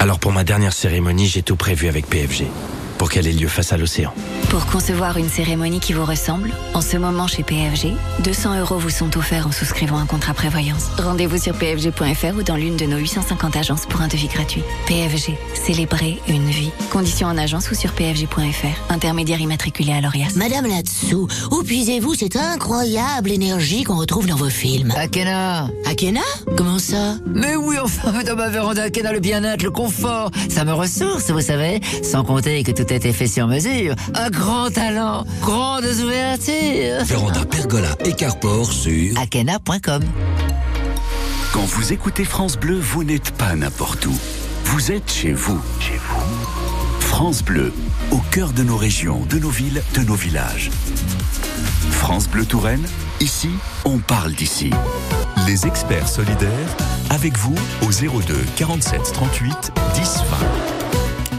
Alors 0.00 0.18
pour 0.18 0.32
ma 0.32 0.44
dernière 0.44 0.72
cérémonie, 0.72 1.26
j'ai 1.26 1.42
tout 1.42 1.56
prévu 1.56 1.88
avec 1.88 2.06
PFG. 2.06 2.46
Pour 3.04 3.10
qu'elle 3.10 3.26
ait 3.26 3.32
lieu 3.32 3.48
face 3.48 3.70
à 3.74 3.76
l'océan. 3.76 4.14
Pour 4.48 4.64
concevoir 4.64 5.18
une 5.18 5.28
cérémonie 5.28 5.78
qui 5.78 5.92
vous 5.92 6.06
ressemble, 6.06 6.52
en 6.72 6.80
ce 6.80 6.96
moment 6.96 7.26
chez 7.26 7.42
PFG, 7.42 7.92
200 8.24 8.60
euros 8.60 8.78
vous 8.78 8.88
sont 8.88 9.14
offerts 9.18 9.46
en 9.46 9.52
souscrivant 9.52 9.98
un 9.98 10.06
contrat 10.06 10.32
prévoyance. 10.32 10.86
Rendez-vous 10.96 11.36
sur 11.36 11.54
pfg.fr 11.54 12.34
ou 12.34 12.42
dans 12.42 12.56
l'une 12.56 12.78
de 12.78 12.86
nos 12.86 12.96
850 12.96 13.56
agences 13.56 13.84
pour 13.84 14.00
un 14.00 14.08
devis 14.08 14.28
gratuit. 14.28 14.62
PFG, 14.86 15.34
célébrer 15.52 16.18
une 16.28 16.48
vie. 16.48 16.70
Conditions 16.90 17.28
en 17.28 17.36
agence 17.36 17.70
ou 17.70 17.74
sur 17.74 17.92
pfg.fr. 17.92 18.90
Intermédiaire 18.90 19.40
immatriculé 19.42 19.92
à 19.92 20.00
l'ORIAS. 20.00 20.32
Madame 20.36 20.66
là-dessous, 20.66 21.28
où 21.50 21.62
puisez-vous 21.62 22.14
cette 22.14 22.36
incroyable 22.36 23.32
énergie 23.32 23.84
qu'on 23.84 23.98
retrouve 23.98 24.26
dans 24.26 24.36
vos 24.36 24.48
films? 24.48 24.94
Akena 24.96 25.68
Akena? 25.84 26.22
Comment 26.56 26.78
ça? 26.78 27.16
Mais 27.26 27.54
oui, 27.54 27.76
enfin, 27.82 28.22
dans 28.22 28.36
ma 28.36 28.48
véranda 28.48 28.84
Akena, 28.84 29.12
le 29.12 29.20
bien-être, 29.20 29.62
le 29.62 29.70
confort, 29.70 30.30
ça 30.48 30.64
me 30.64 30.72
ressource, 30.72 31.30
vous 31.30 31.42
savez. 31.42 31.82
Sans 32.02 32.24
compter 32.24 32.62
que 32.62 32.72
tout 32.72 32.86
a 32.88 32.93
été 32.94 33.12
fait 33.12 33.26
sur 33.26 33.46
mesure. 33.48 33.94
Un 34.14 34.30
grand 34.30 34.70
talent, 34.70 35.24
grandes 35.40 35.84
ouvertures. 35.84 37.04
Véranda 37.04 37.44
Pergola 37.44 37.90
et 38.04 38.12
Carport 38.12 38.72
sur 38.72 39.18
Akena.com 39.18 40.02
Quand 41.52 41.64
vous 41.64 41.92
écoutez 41.92 42.24
France 42.24 42.56
Bleu, 42.56 42.78
vous 42.78 43.04
n'êtes 43.04 43.32
pas 43.32 43.56
n'importe 43.56 44.06
où. 44.06 44.14
Vous 44.64 44.92
êtes 44.92 45.10
chez 45.10 45.32
vous. 45.32 45.60
Chez 45.80 45.98
vous. 46.08 46.22
France 47.00 47.42
Bleu, 47.42 47.72
au 48.12 48.18
cœur 48.30 48.52
de 48.52 48.62
nos 48.62 48.76
régions, 48.76 49.24
de 49.28 49.38
nos 49.38 49.50
villes, 49.50 49.82
de 49.94 50.00
nos 50.00 50.14
villages. 50.14 50.70
France 51.90 52.28
Bleu 52.28 52.44
Touraine, 52.44 52.84
ici, 53.20 53.50
on 53.84 53.98
parle 53.98 54.32
d'ici. 54.32 54.70
Les 55.46 55.66
experts 55.66 56.08
solidaires, 56.08 56.76
avec 57.10 57.36
vous 57.36 57.54
au 57.82 57.90
02 57.90 58.34
47 58.56 59.02
38 59.12 59.72
10 59.94 60.16
20. 60.78 60.83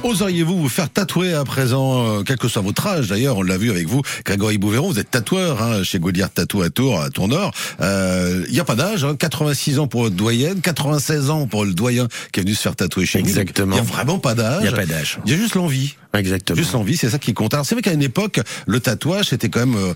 Oseriez-vous 0.06 0.60
vous 0.60 0.70
faire 0.70 0.88
tatouer 0.88 1.34
à 1.34 1.44
présent, 1.44 2.20
euh, 2.20 2.22
quel 2.24 2.38
que 2.38 2.48
soit 2.48 2.62
votre 2.62 2.86
âge 2.86 3.08
d'ailleurs, 3.08 3.38
on 3.38 3.42
l'a 3.42 3.58
vu 3.58 3.72
avec 3.72 3.88
vous, 3.88 4.04
Grégory 4.24 4.60
Bouveron, 4.60 4.92
vous 4.92 5.00
êtes 5.00 5.10
tatoueur 5.10 5.64
hein, 5.64 5.82
chez 5.82 5.98
Gaudière 5.98 6.30
Tatou 6.30 6.62
à 6.62 6.70
Tours, 6.70 7.02
à 7.02 7.10
Tournord. 7.10 7.52
Il 7.82 8.52
n'y 8.52 8.60
a 8.60 8.64
pas 8.64 8.76
d'âge, 8.76 9.04
hein, 9.04 9.16
86 9.18 9.80
ans 9.80 9.88
pour 9.88 10.04
votre 10.04 10.16
doyenne, 10.16 10.62
96 10.62 11.32
ans 11.32 11.48
pour 11.48 11.66
le 11.66 11.74
doyen 11.74 12.08
qui 12.32 12.40
est 12.40 12.44
venu 12.44 12.54
se 12.54 12.62
faire 12.62 12.76
tatouer 12.76 13.08
chez 13.08 13.18
Exactement. 13.18 13.76
vous. 13.76 13.82
Il 13.82 13.84
n'y 13.84 13.90
a 13.90 13.94
vraiment 13.94 14.20
pas 14.20 14.36
d'âge. 14.36 14.60
Il 14.60 14.68
n'y 14.68 14.74
a 14.74 14.78
pas 14.78 14.86
d'âge. 14.86 15.18
Il 15.26 15.32
y 15.32 15.34
a 15.34 15.38
juste 15.38 15.56
l'envie. 15.56 15.96
Exactement. 16.16 16.58
Juste 16.58 16.74
l'envie, 16.74 16.98
c'est 16.98 17.10
ça 17.10 17.20
qui 17.20 17.34
compte. 17.34 17.54
Alors 17.54 17.66
c'est 17.66 17.76
vrai 17.76 17.82
qu'à 17.82 17.94
une 17.94 18.02
époque, 18.02 18.40
le 18.68 18.80
tatouage 18.80 19.26
c'était 19.30 19.50
quand 19.50 19.66
même 19.66 19.76
euh, 19.76 19.94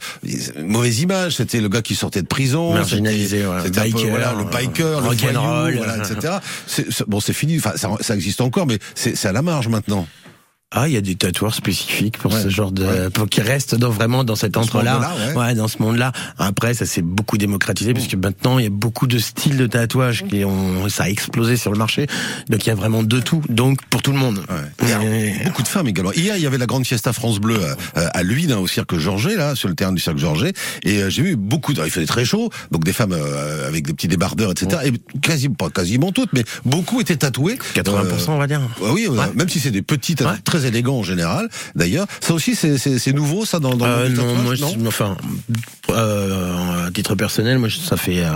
une 0.58 0.68
mauvaise 0.68 1.00
image. 1.02 1.36
C'était 1.38 1.62
le 1.62 1.70
gars 1.70 1.82
qui 1.82 1.96
sortait 1.96 2.22
de 2.22 2.28
prison, 2.28 2.74
Marginalisé, 2.74 3.38
c'était- 3.40 3.48
ouais. 3.48 3.58
c'était 3.64 3.80
un 3.80 3.84
peu, 3.84 3.90
Biker, 3.92 4.10
voilà, 4.10 4.34
le 4.34 4.44
biker, 4.46 5.02
le 5.02 5.08
rock'n'roll. 5.08 5.62
voyou, 5.74 5.78
voilà, 5.78 5.98
etc. 5.98 6.34
C'est- 6.68 6.92
c'est- 6.92 7.08
bon, 7.08 7.20
c'est 7.20 7.34
fini. 7.34 7.58
Enfin, 7.58 7.74
ça, 7.76 7.90
ça 8.02 8.16
existe 8.16 8.42
encore, 8.42 8.66
mais 8.68 8.80
c'est 8.96 9.16
c'est 9.16 9.28
à 9.28 9.32
la 9.32 9.42
marge 9.42 9.68
maintenant. 9.68 10.08
Ah, 10.72 10.88
il 10.88 10.94
y 10.94 10.98
a 10.98 11.02
des 11.02 11.16
tatoueurs 11.16 11.56
spécifiques 11.56 12.20
pour 12.20 12.32
ce 12.32 12.48
genre 12.50 12.72
de, 12.72 13.10
pour 13.10 13.28
qui 13.28 13.42
restent 13.42 13.74
dans, 13.74 13.90
vraiment 13.90 14.24
dans 14.24 14.36
cet 14.36 14.56
entre-là. 14.56 15.00
monde-là, 15.00 15.34
ouais. 15.48 15.56
dans 15.56 15.68
ce 15.68 15.82
monde-là. 15.82 16.12
Après, 16.38 16.76
ça 16.76 16.86
s'est 16.86 17.02
beaucoup 17.02 17.40
démocratisé 17.40 17.92
puisque 17.96 18.14
maintenant 18.14 18.60
il 18.60 18.64
y 18.66 18.68
a 18.68 18.70
beaucoup 18.70 19.08
de 19.08 19.18
styles 19.18 19.58
de 19.58 19.66
tatouage 19.66 20.26
qui 20.30 20.46
ont, 20.46 20.88
ça 20.88 21.06
a 21.06 21.10
explosé 21.10 21.58
sur 21.58 21.72
le 21.72 21.78
marché. 21.80 22.06
Donc 22.50 22.64
il 22.68 22.70
y 22.70 22.72
a 22.72 22.76
vraiment 22.76 23.02
de 23.02 23.20
tout. 23.20 23.42
Donc 23.50 23.84
pour 23.90 24.04
tout 24.04 24.12
le 24.12 24.20
monde. 24.20 24.44
Et 24.88 24.92
alors, 24.94 25.04
Et- 25.06 25.34
beaucoup 25.44 25.64
de 25.64 25.68
femmes 25.68 25.88
également. 25.88 26.14
Hier, 26.14 26.38
il 26.38 26.44
y 26.44 26.46
avait 26.46 26.60
la 26.60 26.68
grande 26.68 26.86
fiesta 26.86 27.14
France 27.14 27.40
Bleu 27.40 27.60
à, 27.96 28.02
à 28.10 28.22
Luynes, 28.22 28.52
hein, 28.52 28.58
au 28.60 28.68
cirque 28.68 28.96
Georget, 28.96 29.38
là, 29.38 29.56
sur 29.56 29.70
le 29.70 29.74
terrain 29.76 29.92
du 29.92 30.00
cirque 30.00 30.20
Georget. 30.20 30.54
Et 30.84 31.02
euh, 31.02 31.10
j'ai 31.10 31.24
vu 31.24 31.36
beaucoup. 31.36 31.74
De... 31.74 31.84
Il 31.84 31.90
faisait 31.90 32.06
très 32.06 32.26
chaud, 32.26 32.52
donc 32.70 32.84
des 32.84 32.94
femmes 32.94 33.14
euh, 33.14 33.68
avec 33.68 33.88
des 33.88 33.94
petits 33.94 34.08
débardeurs, 34.08 34.52
etc. 34.52 34.84
Et 34.86 35.18
quasi, 35.20 35.50
pas 35.50 35.72
quasiment 35.72 36.12
toutes, 36.12 36.32
mais 36.34 36.44
beaucoup 36.64 37.02
étaient 37.02 37.16
tatouées. 37.16 37.58
80%, 37.74 38.30
on 38.30 38.38
va 38.38 38.46
dire. 38.46 38.62
Euh, 38.84 38.92
oui, 38.92 39.08
euh, 39.08 39.14
Ouais. 39.14 39.26
même 39.34 39.50
si 39.50 39.60
c'est 39.60 39.72
des 39.72 39.82
tatous, 39.82 40.16
Ouais. 40.22 40.38
Très 40.60 40.68
élégants 40.68 40.98
en 41.00 41.04
général. 41.04 41.50
D'ailleurs, 41.76 42.06
ça 42.20 42.34
aussi, 42.34 42.56
c'est- 42.56 43.14
nouveau, 43.14 43.46
ça, 43.46 43.60
dans, 43.60 43.76
dans 43.76 43.86
le 43.88 43.92
Euh, 43.92 44.10
non, 44.10 44.36
moi, 44.36 44.54
non 44.60 44.76
je- 44.80 44.88
enfin, 44.88 45.18
euh, 45.90 46.88
à 46.88 46.92
titre 46.92 47.16
personnel, 47.16 47.58
moi, 47.58 47.70
ça 47.70 47.98
fait 47.98 48.24
euh, 48.24 48.30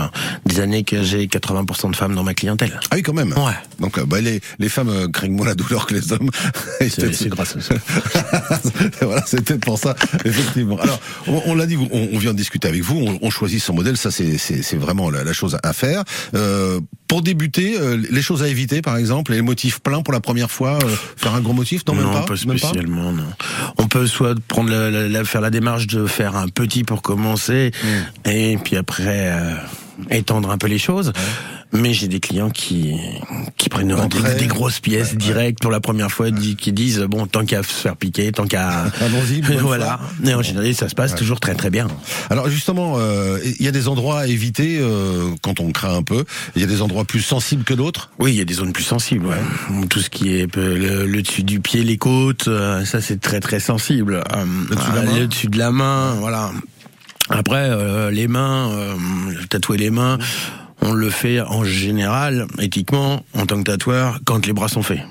des 0.46 0.60
années 0.60 0.84
que 0.84 1.02
j'ai 1.02 1.26
80% 1.28 1.90
de 1.90 1.96
femmes 1.96 2.14
dans 2.14 2.22
ma 2.24 2.34
clientèle. 2.34 2.80
Ah 2.90 2.96
oui, 2.96 3.02
quand 3.02 3.12
même. 3.12 3.32
Ouais. 3.32 3.52
Donc, 3.80 3.98
euh, 3.98 4.04
bah, 4.06 4.20
les, 4.20 4.40
les 4.58 4.68
femmes 4.68 4.88
euh, 4.88 5.08
craignent 5.08 5.34
moins 5.34 5.46
la 5.46 5.54
douleur 5.54 5.86
que 5.86 5.94
les 5.94 6.12
hommes. 6.12 6.30
C'est 6.80 7.28
grâce 7.28 7.56
à 7.56 7.60
ça. 7.60 7.74
voilà, 9.02 9.22
c'est 9.26 9.42
peut-être 9.42 9.64
pour 9.64 9.78
ça, 9.78 9.94
effectivement. 10.24 10.78
Alors, 10.78 11.00
on, 11.26 11.42
on 11.46 11.54
l'a 11.54 11.66
dit, 11.66 11.76
on, 11.76 12.08
on 12.12 12.18
vient 12.18 12.32
de 12.32 12.36
discuter 12.38 12.68
avec 12.68 12.82
vous, 12.82 12.96
on, 12.98 13.18
on 13.22 13.30
choisit 13.30 13.62
son 13.62 13.74
modèle, 13.74 13.96
ça 13.96 14.10
c'est 14.10 14.76
vraiment 14.76 15.10
la, 15.10 15.24
la 15.24 15.32
chose 15.32 15.56
à 15.62 15.72
faire. 15.72 16.04
Euh, 16.34 16.80
pour 17.08 17.22
débuter, 17.22 17.76
euh, 17.78 18.00
les 18.10 18.22
choses 18.22 18.42
à 18.42 18.48
éviter, 18.48 18.82
par 18.82 18.96
exemple, 18.96 19.32
les 19.32 19.42
motifs 19.42 19.80
pleins 19.80 20.02
pour 20.02 20.12
la 20.12 20.20
première 20.20 20.50
fois, 20.50 20.78
euh, 20.84 20.94
faire 21.16 21.34
un 21.34 21.40
gros 21.40 21.52
motif, 21.52 21.82
non, 21.86 21.94
même 21.94 22.04
non, 22.04 22.12
pas, 22.20 22.26
pas 22.26 22.34
même 22.46 22.58
pas 22.58 22.66
spécialement, 22.68 23.12
non. 23.12 23.24
On 23.78 23.86
peut 23.86 24.06
soit 24.06 24.38
prendre 24.48 24.70
la, 24.70 24.90
la- 24.90 25.08
la- 25.08 25.24
faire 25.24 25.40
la 25.40 25.50
démarche 25.50 25.86
de 25.86 26.06
faire 26.06 26.36
un 26.36 26.48
petit 26.48 26.84
pour 26.84 27.02
commencer, 27.02 27.72
Mm. 27.82 28.28
et 28.30 28.58
puis 28.62 28.76
après 28.76 29.28
euh, 29.32 29.54
étendre 30.10 30.50
un 30.50 30.58
peu 30.58 30.66
les 30.68 30.78
choses. 30.78 31.12
Mais 31.76 31.92
j'ai 31.92 32.06
des 32.08 32.20
clients 32.20 32.50
qui 32.50 32.94
qui 33.56 33.68
prennent 33.68 33.94
des, 34.38 34.46
grosses 34.46 34.78
pièces 34.80 35.16
directes 35.16 35.58
pour 35.60 35.70
la 35.72 35.80
première 35.80 36.10
fois, 36.10 36.30
di- 36.30 36.54
qui 36.54 36.72
disent 36.72 37.00
bon 37.00 37.26
tant 37.26 37.44
qu'à 37.44 37.62
se 37.62 37.72
faire 37.72 37.96
piquer, 37.96 38.30
tant 38.30 38.46
qu'à 38.46 38.84
Allons-y, 39.00 39.40
voilà. 39.60 39.98
Et 40.24 40.34
en 40.34 40.42
général, 40.42 40.72
ça 40.74 40.88
se 40.88 40.94
passe 40.94 41.14
toujours 41.14 41.40
très 41.40 41.54
très 41.54 41.70
bien. 41.70 41.88
Alors 42.30 42.48
justement, 42.48 42.94
euh, 42.98 43.38
il 43.58 43.64
y 43.64 43.68
a 43.68 43.72
des 43.72 43.88
endroits 43.88 44.20
à 44.20 44.26
éviter 44.26 44.78
euh, 44.80 45.30
quand 45.42 45.58
on 45.60 45.72
craint 45.72 45.96
un 45.96 46.02
peu. 46.02 46.24
Il 46.54 46.60
y 46.62 46.64
a 46.64 46.68
des 46.68 46.80
endroits 46.80 47.04
plus 47.04 47.20
sensibles 47.22 47.64
que 47.64 47.74
d'autres. 47.74 48.10
Oui, 48.20 48.32
il 48.32 48.36
y 48.36 48.40
a 48.40 48.44
des 48.44 48.54
zones 48.54 48.72
plus 48.72 48.84
sensibles. 48.84 49.26
ouais. 49.26 49.86
Tout 49.90 50.00
ce 50.00 50.10
qui 50.10 50.32
est 50.36 50.56
euh, 50.56 50.76
le, 50.78 51.06
le 51.06 51.22
dessus 51.22 51.42
du 51.42 51.58
pied, 51.60 51.82
les 51.82 51.96
côtes, 51.98 52.46
euh, 52.48 52.84
ça 52.84 53.00
c'est 53.00 53.20
très 53.20 53.40
très 53.40 53.58
sensible. 53.60 54.22
Euh, 54.32 54.44
Le 54.70 54.76
dessus 54.76 54.90
de 54.90 54.96
la 54.96 55.02
main 55.02 55.18
le 55.18 55.26
dessus 55.26 55.46
de 55.48 55.58
la 55.58 55.70
main, 55.72 56.14
voilà. 56.20 56.52
Après, 57.30 57.68
euh, 57.70 58.10
les 58.10 58.28
mains, 58.28 58.70
euh, 58.70 58.94
tatouer 59.48 59.78
les 59.78 59.90
mains, 59.90 60.18
on 60.80 60.92
le 60.92 61.10
fait 61.10 61.40
en 61.40 61.64
général, 61.64 62.46
éthiquement, 62.58 63.24
en 63.34 63.46
tant 63.46 63.58
que 63.58 63.70
tatoueur, 63.70 64.20
quand 64.24 64.46
les 64.46 64.52
bras 64.52 64.68
sont 64.68 64.82
faits. 64.82 65.02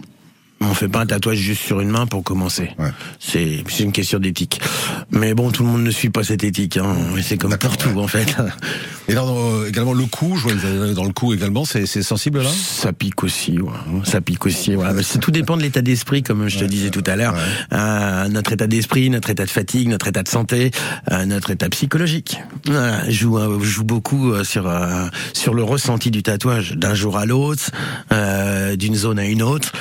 On 0.69 0.73
fait 0.73 0.87
pas 0.87 1.01
un 1.01 1.05
tatouage 1.05 1.37
juste 1.37 1.61
sur 1.61 1.81
une 1.81 1.89
main 1.89 2.05
pour 2.07 2.23
commencer. 2.23 2.69
Ouais. 2.79 2.89
C'est 3.19 3.63
c'est 3.69 3.83
une 3.83 3.91
question 3.91 4.19
d'éthique. 4.19 4.61
Mais 5.11 5.33
bon, 5.33 5.51
tout 5.51 5.63
le 5.63 5.69
monde 5.69 5.83
ne 5.83 5.91
suit 5.91 6.09
pas 6.09 6.23
cette 6.23 6.43
éthique. 6.43 6.77
Hein. 6.77 6.95
C'est 7.21 7.37
comme 7.37 7.51
D'accord, 7.51 7.77
pour 7.77 7.93
tout 7.93 7.99
en 7.99 8.07
fait. 8.07 8.35
Et 9.09 9.13
dans- 9.15 9.65
également 9.65 9.93
le 9.93 10.05
cou, 10.05 10.37
je 10.37 10.43
vois 10.53 10.93
dans 10.93 11.03
le 11.03 11.11
cou 11.11 11.33
également, 11.33 11.65
c'est 11.65 11.85
c'est 11.85 12.03
sensible 12.03 12.41
là? 12.41 12.49
Ça 12.49 12.93
pique 12.93 13.23
aussi, 13.23 13.59
ouais. 13.59 13.71
ça 14.05 14.21
pique 14.21 14.45
aussi. 14.45 14.75
Voilà. 14.75 14.93
Mais 14.93 15.03
c'est- 15.03 15.19
tout 15.19 15.31
dépend 15.31 15.57
de 15.57 15.61
l'état 15.61 15.81
d'esprit, 15.81 16.23
comme 16.23 16.47
je 16.47 16.59
te 16.59 16.63
disais 16.65 16.89
tout 16.89 17.03
à 17.05 17.15
l'heure. 17.17 17.35
Euh, 17.73 18.27
notre 18.29 18.53
état 18.53 18.67
d'esprit, 18.67 19.09
notre 19.09 19.29
état 19.29 19.43
de 19.45 19.49
fatigue, 19.49 19.89
notre 19.89 20.07
état 20.07 20.23
de 20.23 20.29
santé, 20.29 20.71
euh, 21.11 21.25
notre 21.25 21.51
état 21.51 21.67
psychologique. 21.69 22.37
Voilà, 22.65 23.09
joue 23.09 23.37
euh, 23.37 23.59
joue 23.61 23.83
beaucoup 23.83 24.31
euh, 24.31 24.43
sur 24.45 24.67
euh, 24.69 25.07
sur 25.33 25.53
le 25.53 25.63
ressenti 25.63 26.09
du 26.09 26.23
tatouage 26.23 26.71
d'un 26.77 26.95
jour 26.95 27.17
à 27.17 27.25
l'autre, 27.25 27.71
euh, 28.13 28.75
d'une 28.77 28.95
zone 28.95 29.19
à 29.19 29.25
une 29.25 29.43
autre. 29.43 29.73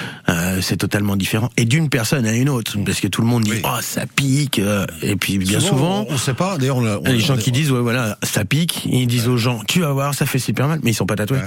C'est 0.72 0.78
totalement 0.78 1.16
différent. 1.16 1.50
Et 1.58 1.66
d'une 1.66 1.90
personne 1.90 2.24
à 2.24 2.32
une 2.32 2.48
autre, 2.48 2.78
parce 2.86 2.98
que 2.98 3.06
tout 3.06 3.20
le 3.20 3.26
monde 3.26 3.42
dit 3.42 3.60
oh 3.62 3.76
ça 3.82 4.06
pique, 4.06 4.58
euh, 4.58 4.86
et 5.02 5.16
puis 5.16 5.36
bien 5.36 5.60
souvent, 5.60 6.06
on, 6.08 6.14
on 6.14 6.16
sait 6.16 6.32
pas. 6.32 6.56
D'ailleurs, 6.56 6.80
les 7.04 7.20
gens 7.20 7.34
on- 7.34 7.36
qui 7.36 7.52
disent 7.52 7.70
ouais 7.70 7.80
voilà 7.82 8.16
ça 8.22 8.46
pique, 8.46 8.86
ils 8.90 9.06
disent 9.06 9.28
aux 9.28 9.36
gens 9.36 9.60
tu 9.68 9.80
vas 9.80 9.92
voir 9.92 10.14
ça 10.14 10.24
fait 10.24 10.38
super 10.38 10.68
mal, 10.68 10.80
mais 10.82 10.92
ils 10.92 10.94
sont 10.94 11.04
pas 11.04 11.14
tatoués. 11.16 11.40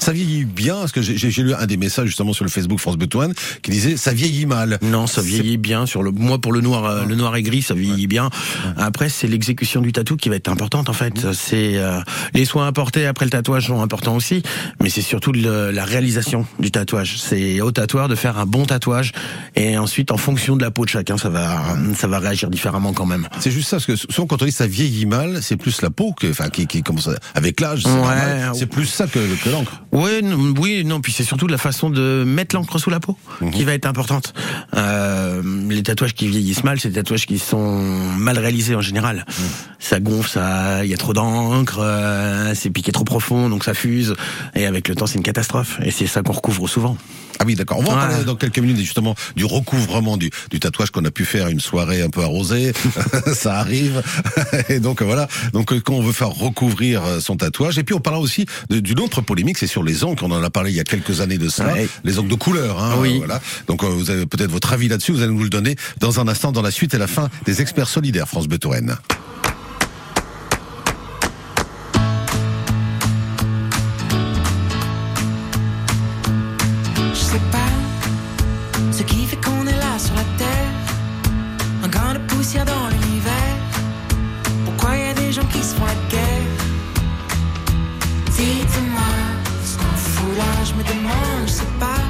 Ça 0.00 0.10
vieillit 0.10 0.44
bien, 0.44 0.74
parce 0.74 0.90
que 0.90 1.02
j'ai 1.02 1.42
lu 1.44 1.54
un 1.54 1.66
des 1.66 1.76
messages 1.76 2.06
justement 2.08 2.32
sur 2.32 2.44
le 2.44 2.50
Facebook 2.50 2.80
France 2.80 2.96
Bleu 2.96 3.06
Touraine 3.06 3.32
qui 3.62 3.70
disait 3.70 3.96
ça 3.96 4.12
vieillit 4.12 4.46
mal. 4.46 4.80
Non, 4.82 5.06
ça 5.06 5.22
vieillit 5.22 5.56
bien 5.56 5.86
sur 5.86 6.02
le 6.02 6.10
moi 6.10 6.40
pour 6.40 6.50
le 6.52 6.60
noir 6.60 6.84
euh, 6.84 7.04
le 7.04 7.14
noir 7.14 7.36
et 7.36 7.42
gris 7.44 7.62
ça 7.62 7.74
vieillit 7.74 8.08
bien. 8.08 8.28
Après 8.76 9.08
c'est 9.08 9.28
l'exécution 9.28 9.82
du 9.82 9.92
tatou 9.92 10.16
qui 10.16 10.30
va 10.30 10.34
être 10.34 10.48
importante 10.48 10.88
en 10.88 10.94
fait. 10.94 11.32
C'est 11.32 11.76
euh, 11.76 12.00
les 12.34 12.44
soins 12.44 12.66
apportés 12.66 13.06
après 13.06 13.24
le 13.24 13.30
tatouage 13.30 13.68
sont 13.68 13.80
importants 13.80 14.16
aussi, 14.16 14.42
mais 14.82 14.88
c'est 14.90 15.00
surtout 15.00 15.30
le- 15.30 15.70
la 15.70 15.84
réalisation 15.84 16.44
du 16.58 16.72
tatouage. 16.72 17.18
C'est 17.20 17.60
au 17.60 17.70
tatoueur 17.70 18.08
de 18.08 18.16
faire 18.16 18.36
un 18.36 18.46
bon 18.46 18.63
tatouage 18.66 19.12
et 19.56 19.78
ensuite 19.78 20.10
en 20.12 20.16
fonction 20.16 20.56
de 20.56 20.62
la 20.62 20.70
peau 20.70 20.84
de 20.84 20.90
chacun 20.90 21.16
ça 21.18 21.28
va 21.28 21.62
ça 21.96 22.06
va 22.08 22.18
réagir 22.18 22.50
différemment 22.50 22.92
quand 22.92 23.06
même. 23.06 23.28
C'est 23.40 23.50
juste 23.50 23.68
ça, 23.68 23.76
parce 23.76 23.86
que 23.86 23.96
souvent 23.96 24.26
quand 24.26 24.42
on 24.42 24.44
dit 24.46 24.52
ça 24.52 24.66
vieillit 24.66 25.06
mal, 25.06 25.42
c'est 25.42 25.56
plus 25.56 25.82
la 25.82 25.90
peau 25.90 26.12
que, 26.12 26.28
enfin, 26.30 26.48
qui, 26.48 26.66
qui 26.66 26.82
commence 26.82 27.08
avec 27.34 27.60
l'âge. 27.60 27.82
c'est 27.84 28.60
Ouais. 28.60 28.66
plus 28.66 28.86
ça 28.86 29.06
que, 29.06 29.18
que 29.42 29.48
l'encre. 29.50 29.82
Ouais, 29.92 30.20
oui, 30.58 30.84
non, 30.84 31.00
puis 31.00 31.12
c'est 31.12 31.24
surtout 31.24 31.46
la 31.46 31.58
façon 31.58 31.90
de 31.90 32.24
mettre 32.26 32.54
l'encre 32.56 32.78
sous 32.78 32.90
la 32.90 33.00
peau 33.00 33.16
Mhm. 33.40 33.50
qui 33.50 33.64
va 33.64 33.74
être 33.74 33.86
importante. 33.86 34.32
Euh, 34.76 35.42
les 35.68 35.82
tatouages 35.82 36.14
qui 36.14 36.26
vieillissent 36.28 36.64
mal, 36.64 36.80
c'est 36.80 36.88
des 36.88 36.94
tatouages 36.96 37.26
qui 37.26 37.38
sont 37.38 37.78
mal 38.16 38.38
réalisés 38.38 38.74
en 38.74 38.80
général. 38.80 39.24
Mhm. 39.28 39.44
Ça 39.78 40.00
gonfle, 40.00 40.30
ça, 40.30 40.84
il 40.84 40.90
y 40.90 40.94
a 40.94 40.96
trop 40.96 41.12
d'encre, 41.12 41.78
euh, 41.80 42.52
c'est 42.54 42.70
piqué 42.70 42.92
trop 42.92 43.04
profond, 43.04 43.48
donc 43.48 43.64
ça 43.64 43.74
fuse. 43.74 44.14
Et 44.54 44.66
avec 44.66 44.88
le 44.88 44.94
temps, 44.94 45.06
c'est 45.06 45.16
une 45.16 45.22
catastrophe. 45.22 45.78
Et 45.84 45.90
c'est 45.90 46.06
ça 46.06 46.22
qu'on 46.22 46.32
recouvre 46.32 46.68
souvent. 46.68 46.96
Ah 47.38 47.44
oui, 47.46 47.54
d'accord. 47.54 47.78
On 47.78 47.82
va 47.82 47.92
en 47.92 47.96
parler 47.96 48.24
dans 48.24 48.36
quelques 48.36 48.58
minutes 48.58 48.78
justement 48.78 49.14
du 49.36 49.44
recouvrement 49.44 50.16
du, 50.16 50.30
du 50.50 50.60
tatouage 50.60 50.90
qu'on 50.90 51.04
a 51.04 51.10
pu 51.10 51.24
faire 51.24 51.48
une 51.48 51.60
soirée 51.60 52.02
un 52.02 52.10
peu 52.10 52.22
arrosée. 52.22 52.72
ça 53.34 53.56
arrive. 53.56 54.02
Et 54.68 54.80
donc 54.80 55.02
voilà. 55.02 55.28
Donc 55.52 55.72
euh, 55.72 55.80
quand 55.80 55.94
on 55.94 56.02
veut 56.02 56.12
faire 56.12 56.30
recouvrir 56.30 57.04
euh, 57.04 57.20
son 57.20 57.36
tatouage. 57.36 57.78
Et 57.78 57.84
puis 57.84 57.94
on 57.94 58.00
parlera 58.00 58.22
aussi 58.22 58.46
d'une 58.70 59.00
autre 59.00 59.20
polémique, 59.20 59.58
c'est 59.58 59.66
sur 59.66 59.82
les 59.82 60.04
encres. 60.04 60.22
On 60.24 60.30
en 60.30 60.42
a 60.42 60.50
parlé 60.50 60.70
il 60.70 60.76
y 60.76 60.80
a 60.80 60.84
quelques 60.84 61.20
années 61.20 61.38
de. 61.38 61.48
Ouais. 61.62 61.88
Les 62.04 62.18
encres 62.18 62.28
de 62.28 62.34
couleur. 62.34 62.82
Hein, 62.82 62.96
Oui. 62.98 63.18
Voilà. 63.18 63.40
Donc 63.66 63.84
euh, 63.84 63.88
vous 63.88 64.10
avez 64.10 64.26
peut-être 64.26 64.50
votre 64.50 64.72
avis 64.72 64.88
là-dessus. 64.88 65.12
Vous 65.12 65.22
allez 65.22 65.32
nous 65.32 65.42
le 65.42 65.50
donner 65.50 65.76
dans 66.00 66.20
un 66.20 66.28
instant 66.28 66.52
dans 66.52 66.62
la 66.62 66.70
suite 66.70 66.94
et 66.94 66.98
la 66.98 67.06
fin 67.06 67.28
des 67.44 67.60
experts 67.60 67.88
solidaires 67.88 68.28
France 68.28 68.48
Bleu 68.48 68.58
dans 82.52 82.88
l'univers. 82.90 83.56
Pourquoi 84.66 84.96
y 84.96 85.08
a 85.08 85.14
des 85.14 85.32
gens 85.32 85.46
qui 85.46 85.62
se 85.62 85.74
font 85.74 85.86
la 85.86 85.94
guerre? 86.10 86.50
Dites-moi 88.26 89.12
ce 89.64 89.78
qu'on 89.78 89.96
fout 89.96 90.36
là, 90.36 90.64
je 90.64 90.74
me 90.74 90.82
demande, 90.82 91.46
je 91.46 91.52
sais 91.52 91.74
pas. 91.80 92.02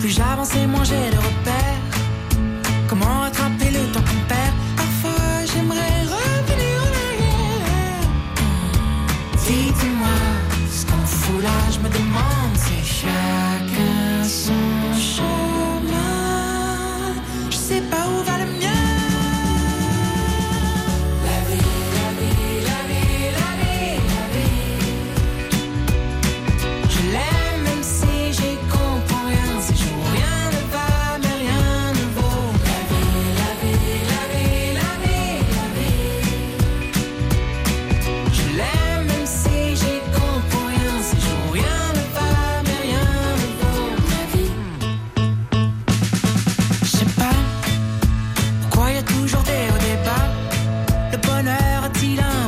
Plus 0.00 0.10
j'avance 0.10 0.54
et 0.56 0.66
moins 0.66 0.82
j'ai 0.82 1.10
de 1.10 1.16
repères. 1.16 1.41
silence. 52.02 52.41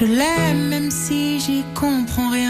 Je 0.00 0.06
l'aime 0.06 0.68
même 0.68 0.90
si 0.90 1.38
j'y 1.40 1.62
comprends 1.74 2.30
rien, 2.30 2.49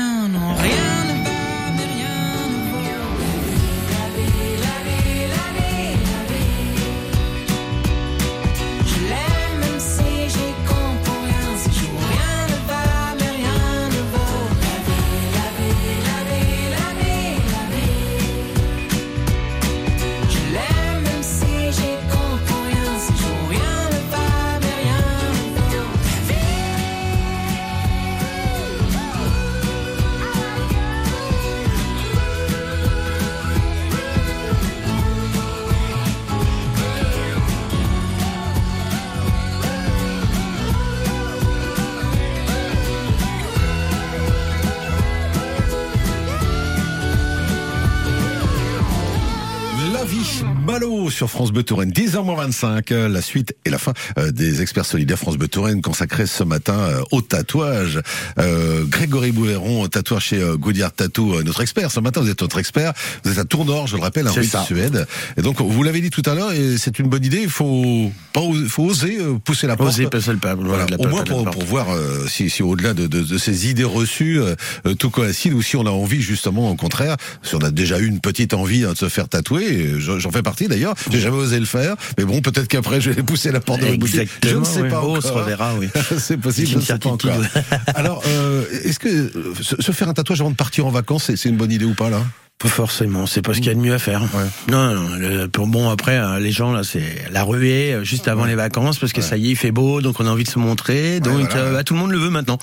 Malo 50.71 51.11
sur 51.11 51.29
France 51.29 51.51
Bleu 51.51 51.63
Touraine, 51.65 51.91
10h25, 51.91 52.93
euh, 52.93 53.09
la 53.09 53.23
suite 53.23 53.55
et 53.65 53.71
la 53.71 53.79
fin 53.79 53.93
euh, 54.19 54.31
des 54.31 54.63
experts 54.63 54.85
solidaires 54.87 55.19
France 55.19 55.37
Bleu 55.37 55.49
Touraine 55.49 55.83
consacrés 55.83 56.27
ce 56.27 56.45
matin 56.45 56.75
euh, 56.79 57.01
au 57.11 57.23
tatouage. 57.23 58.01
Euh, 58.39 58.85
Grégory 58.87 59.33
Bouveron, 59.33 59.89
tatoueur 59.89 60.21
chez 60.21 60.41
Gaudiard 60.59 60.93
Tattoo, 60.93 61.43
notre 61.43 61.61
expert. 61.61 61.91
Ce 61.91 61.99
matin, 61.99 62.21
vous 62.21 62.31
êtes 62.31 62.41
notre 62.41 62.59
expert. 62.59 62.93
Vous 63.25 63.33
êtes 63.33 63.39
à 63.39 63.45
Tournord, 63.45 63.89
je 63.89 63.97
le 63.97 64.03
rappelle, 64.03 64.29
ça. 64.45 64.65
Suède. 64.65 65.07
Et 65.37 65.43
donc, 65.43 65.61
vous 65.61 65.83
l'avez 65.83 66.01
dit 66.01 66.11
tout 66.11 66.23
à 66.27 66.35
l'heure, 66.35 66.53
et 66.53 66.79
c'est 66.79 66.99
une 67.01 67.09
bonne 67.09 67.25
idée. 67.25 67.41
Il 67.43 67.51
faut 67.51 68.13
pas, 68.33 68.41
oser- 68.41 68.69
faut 68.69 68.85
oser 68.85 69.19
pousser 69.45 69.67
la 69.67 69.77
porte. 69.77 69.91
Oser 69.91 70.07
passer 70.07 70.31
le 70.33 70.39
pas. 70.39 70.55
Voilà, 70.55 70.87
au 70.99 71.09
moins 71.09 71.25
pour, 71.25 71.45
pour 71.51 71.65
voir 71.65 71.91
euh, 71.91 72.27
si, 72.29 72.49
si 72.49 72.63
au-delà 72.63 72.95
de, 72.95 73.07
de, 73.09 73.23
de 73.23 73.39
ces 73.39 73.69
idées 73.69 73.85
reçues, 73.85 74.41
euh, 74.41 74.55
tout 74.99 75.11
coïncide, 75.11 75.53
ou 75.53 75.63
si 75.63 75.77
on 75.77 75.87
a 75.87 75.91
envie 75.91 76.23
justement, 76.23 76.71
au 76.71 76.77
contraire, 76.77 77.17
si 77.43 77.55
on 77.57 77.61
a 77.61 77.71
déjà 77.71 77.99
eu 77.99 78.07
une 78.07 78.21
petite 78.21 78.55
envie 78.55 78.85
hein, 78.85 78.93
de 78.93 78.99
se 78.99 79.09
faire 79.09 79.29
tatouer, 79.29 79.95
j'en 79.99 80.31
fais 80.31 80.43
partie 80.43 80.60
d'ailleurs, 80.69 80.95
j'ai 81.11 81.21
jamais 81.21 81.37
osé 81.37 81.59
le 81.59 81.67
faire, 81.67 81.97
mais 82.19 82.25
bon, 82.25 82.41
peut-être 82.41 82.69
qu'après 82.69 83.01
je 83.01 83.11
vais 83.11 83.23
pousser 83.23 83.53
la 83.53 83.61
porte 83.61 83.81
de 83.81 83.87
la 83.87 83.97
boutique. 83.97 84.29
Je 84.45 84.57
ne 84.57 84.65
sais 84.65 84.83
oui. 84.83 84.89
pas 84.89 85.01
Oh, 85.03 85.17
on 85.17 85.21
se 85.21 85.29
reverra, 85.33 85.75
oui. 85.79 85.89
c'est 86.19 86.37
possible, 86.37 86.69
je 86.69 86.77
ne 86.77 86.83
sais 86.83 86.99
pas 86.99 87.09
encore. 87.09 87.33
Alors, 87.95 88.23
euh, 88.27 88.65
est-ce 88.85 88.99
que 88.99 89.09
euh, 89.09 89.55
se, 89.61 89.93
faire 89.93 90.09
un 90.09 90.15
tatouage 90.15 90.41
avant 90.41 90.51
de 90.51 90.57
partir 90.57 90.87
en 90.87 90.91
vacances, 90.91 91.31
c'est 91.35 91.49
une 91.49 91.57
bonne 91.57 91.73
idée 91.73 91.85
ou 91.85 91.95
pas 91.95 92.11
là? 92.11 92.23
Pas 92.59 92.69
forcément, 92.69 93.27
c'est 93.27 93.41
pas 93.41 93.55
ce 93.55 93.59
qu'il 93.59 93.69
y 93.69 93.71
a 93.71 93.75
de 93.75 93.81
mieux 93.81 93.95
à 93.95 93.99
faire. 93.99 94.21
Non, 94.69 94.95
non, 94.95 95.09
le- 95.17 95.47
bon 95.47 95.89
après 95.89 96.19
euh, 96.19 96.39
les 96.39 96.53
gens 96.53 96.73
là 96.73 96.83
c'est 96.85 97.25
la 97.33 97.43
ruée 97.43 97.95
euh, 97.95 98.05
juste 98.05 98.29
avant 98.29 98.45
les 98.45 98.55
vacances 98.55 98.99
parce 98.99 99.15
que 99.15 99.23
ça 99.23 99.39
y 99.39 99.47
est 99.47 99.51
il 99.53 99.57
fait 99.57 99.71
beau 99.71 100.03
donc 100.03 100.21
on 100.21 100.27
a 100.27 100.31
envie 100.31 100.45
de 100.45 100.49
se 100.51 100.59
montrer 100.59 101.21
donc 101.21 101.51
voilà, 101.51 101.57
euh, 101.57 101.69
ouais. 101.69 101.77
bah, 101.77 101.85
tout 101.85 101.95
le 101.95 102.01
monde 102.01 102.11
le 102.11 102.19
veut 102.19 102.29
maintenant. 102.29 102.59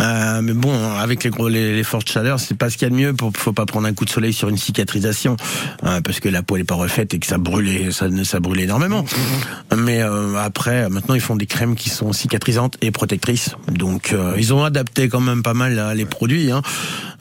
Euh, 0.00 0.40
mais 0.42 0.52
bon, 0.52 0.74
avec 0.96 1.24
les 1.24 1.30
gros, 1.30 1.48
les, 1.48 1.74
les 1.74 1.84
fortes 1.84 2.08
chaleurs, 2.08 2.40
c'est 2.40 2.56
pas 2.56 2.70
ce 2.70 2.76
qu'il 2.76 2.86
y 2.86 2.90
a 2.90 2.90
de 2.90 2.96
mieux. 2.96 3.14
Pour, 3.14 3.32
faut 3.36 3.52
pas 3.52 3.66
prendre 3.66 3.86
un 3.86 3.92
coup 3.92 4.04
de 4.04 4.10
soleil 4.10 4.32
sur 4.32 4.48
une 4.48 4.56
cicatrisation, 4.56 5.36
euh, 5.84 6.00
parce 6.00 6.20
que 6.20 6.28
la 6.28 6.42
peau 6.42 6.56
elle 6.56 6.62
est 6.62 6.64
pas 6.64 6.74
refaite 6.74 7.14
et 7.14 7.18
que 7.18 7.26
ça 7.26 7.38
brûle, 7.38 7.92
ça, 7.92 8.06
ça 8.24 8.40
brûle 8.40 8.60
énormément. 8.60 9.04
Mais 9.76 10.02
euh, 10.02 10.36
après, 10.36 10.88
maintenant 10.88 11.14
ils 11.14 11.20
font 11.20 11.36
des 11.36 11.46
crèmes 11.46 11.74
qui 11.74 11.90
sont 11.90 12.12
cicatrisantes 12.12 12.76
et 12.80 12.90
protectrices. 12.90 13.56
Donc 13.68 14.12
euh, 14.12 14.34
ils 14.38 14.52
ont 14.52 14.64
adapté 14.64 15.08
quand 15.08 15.20
même 15.20 15.42
pas 15.42 15.54
mal 15.54 15.74
là, 15.74 15.94
les 15.94 16.04
produits. 16.04 16.50
Hein. 16.50 16.62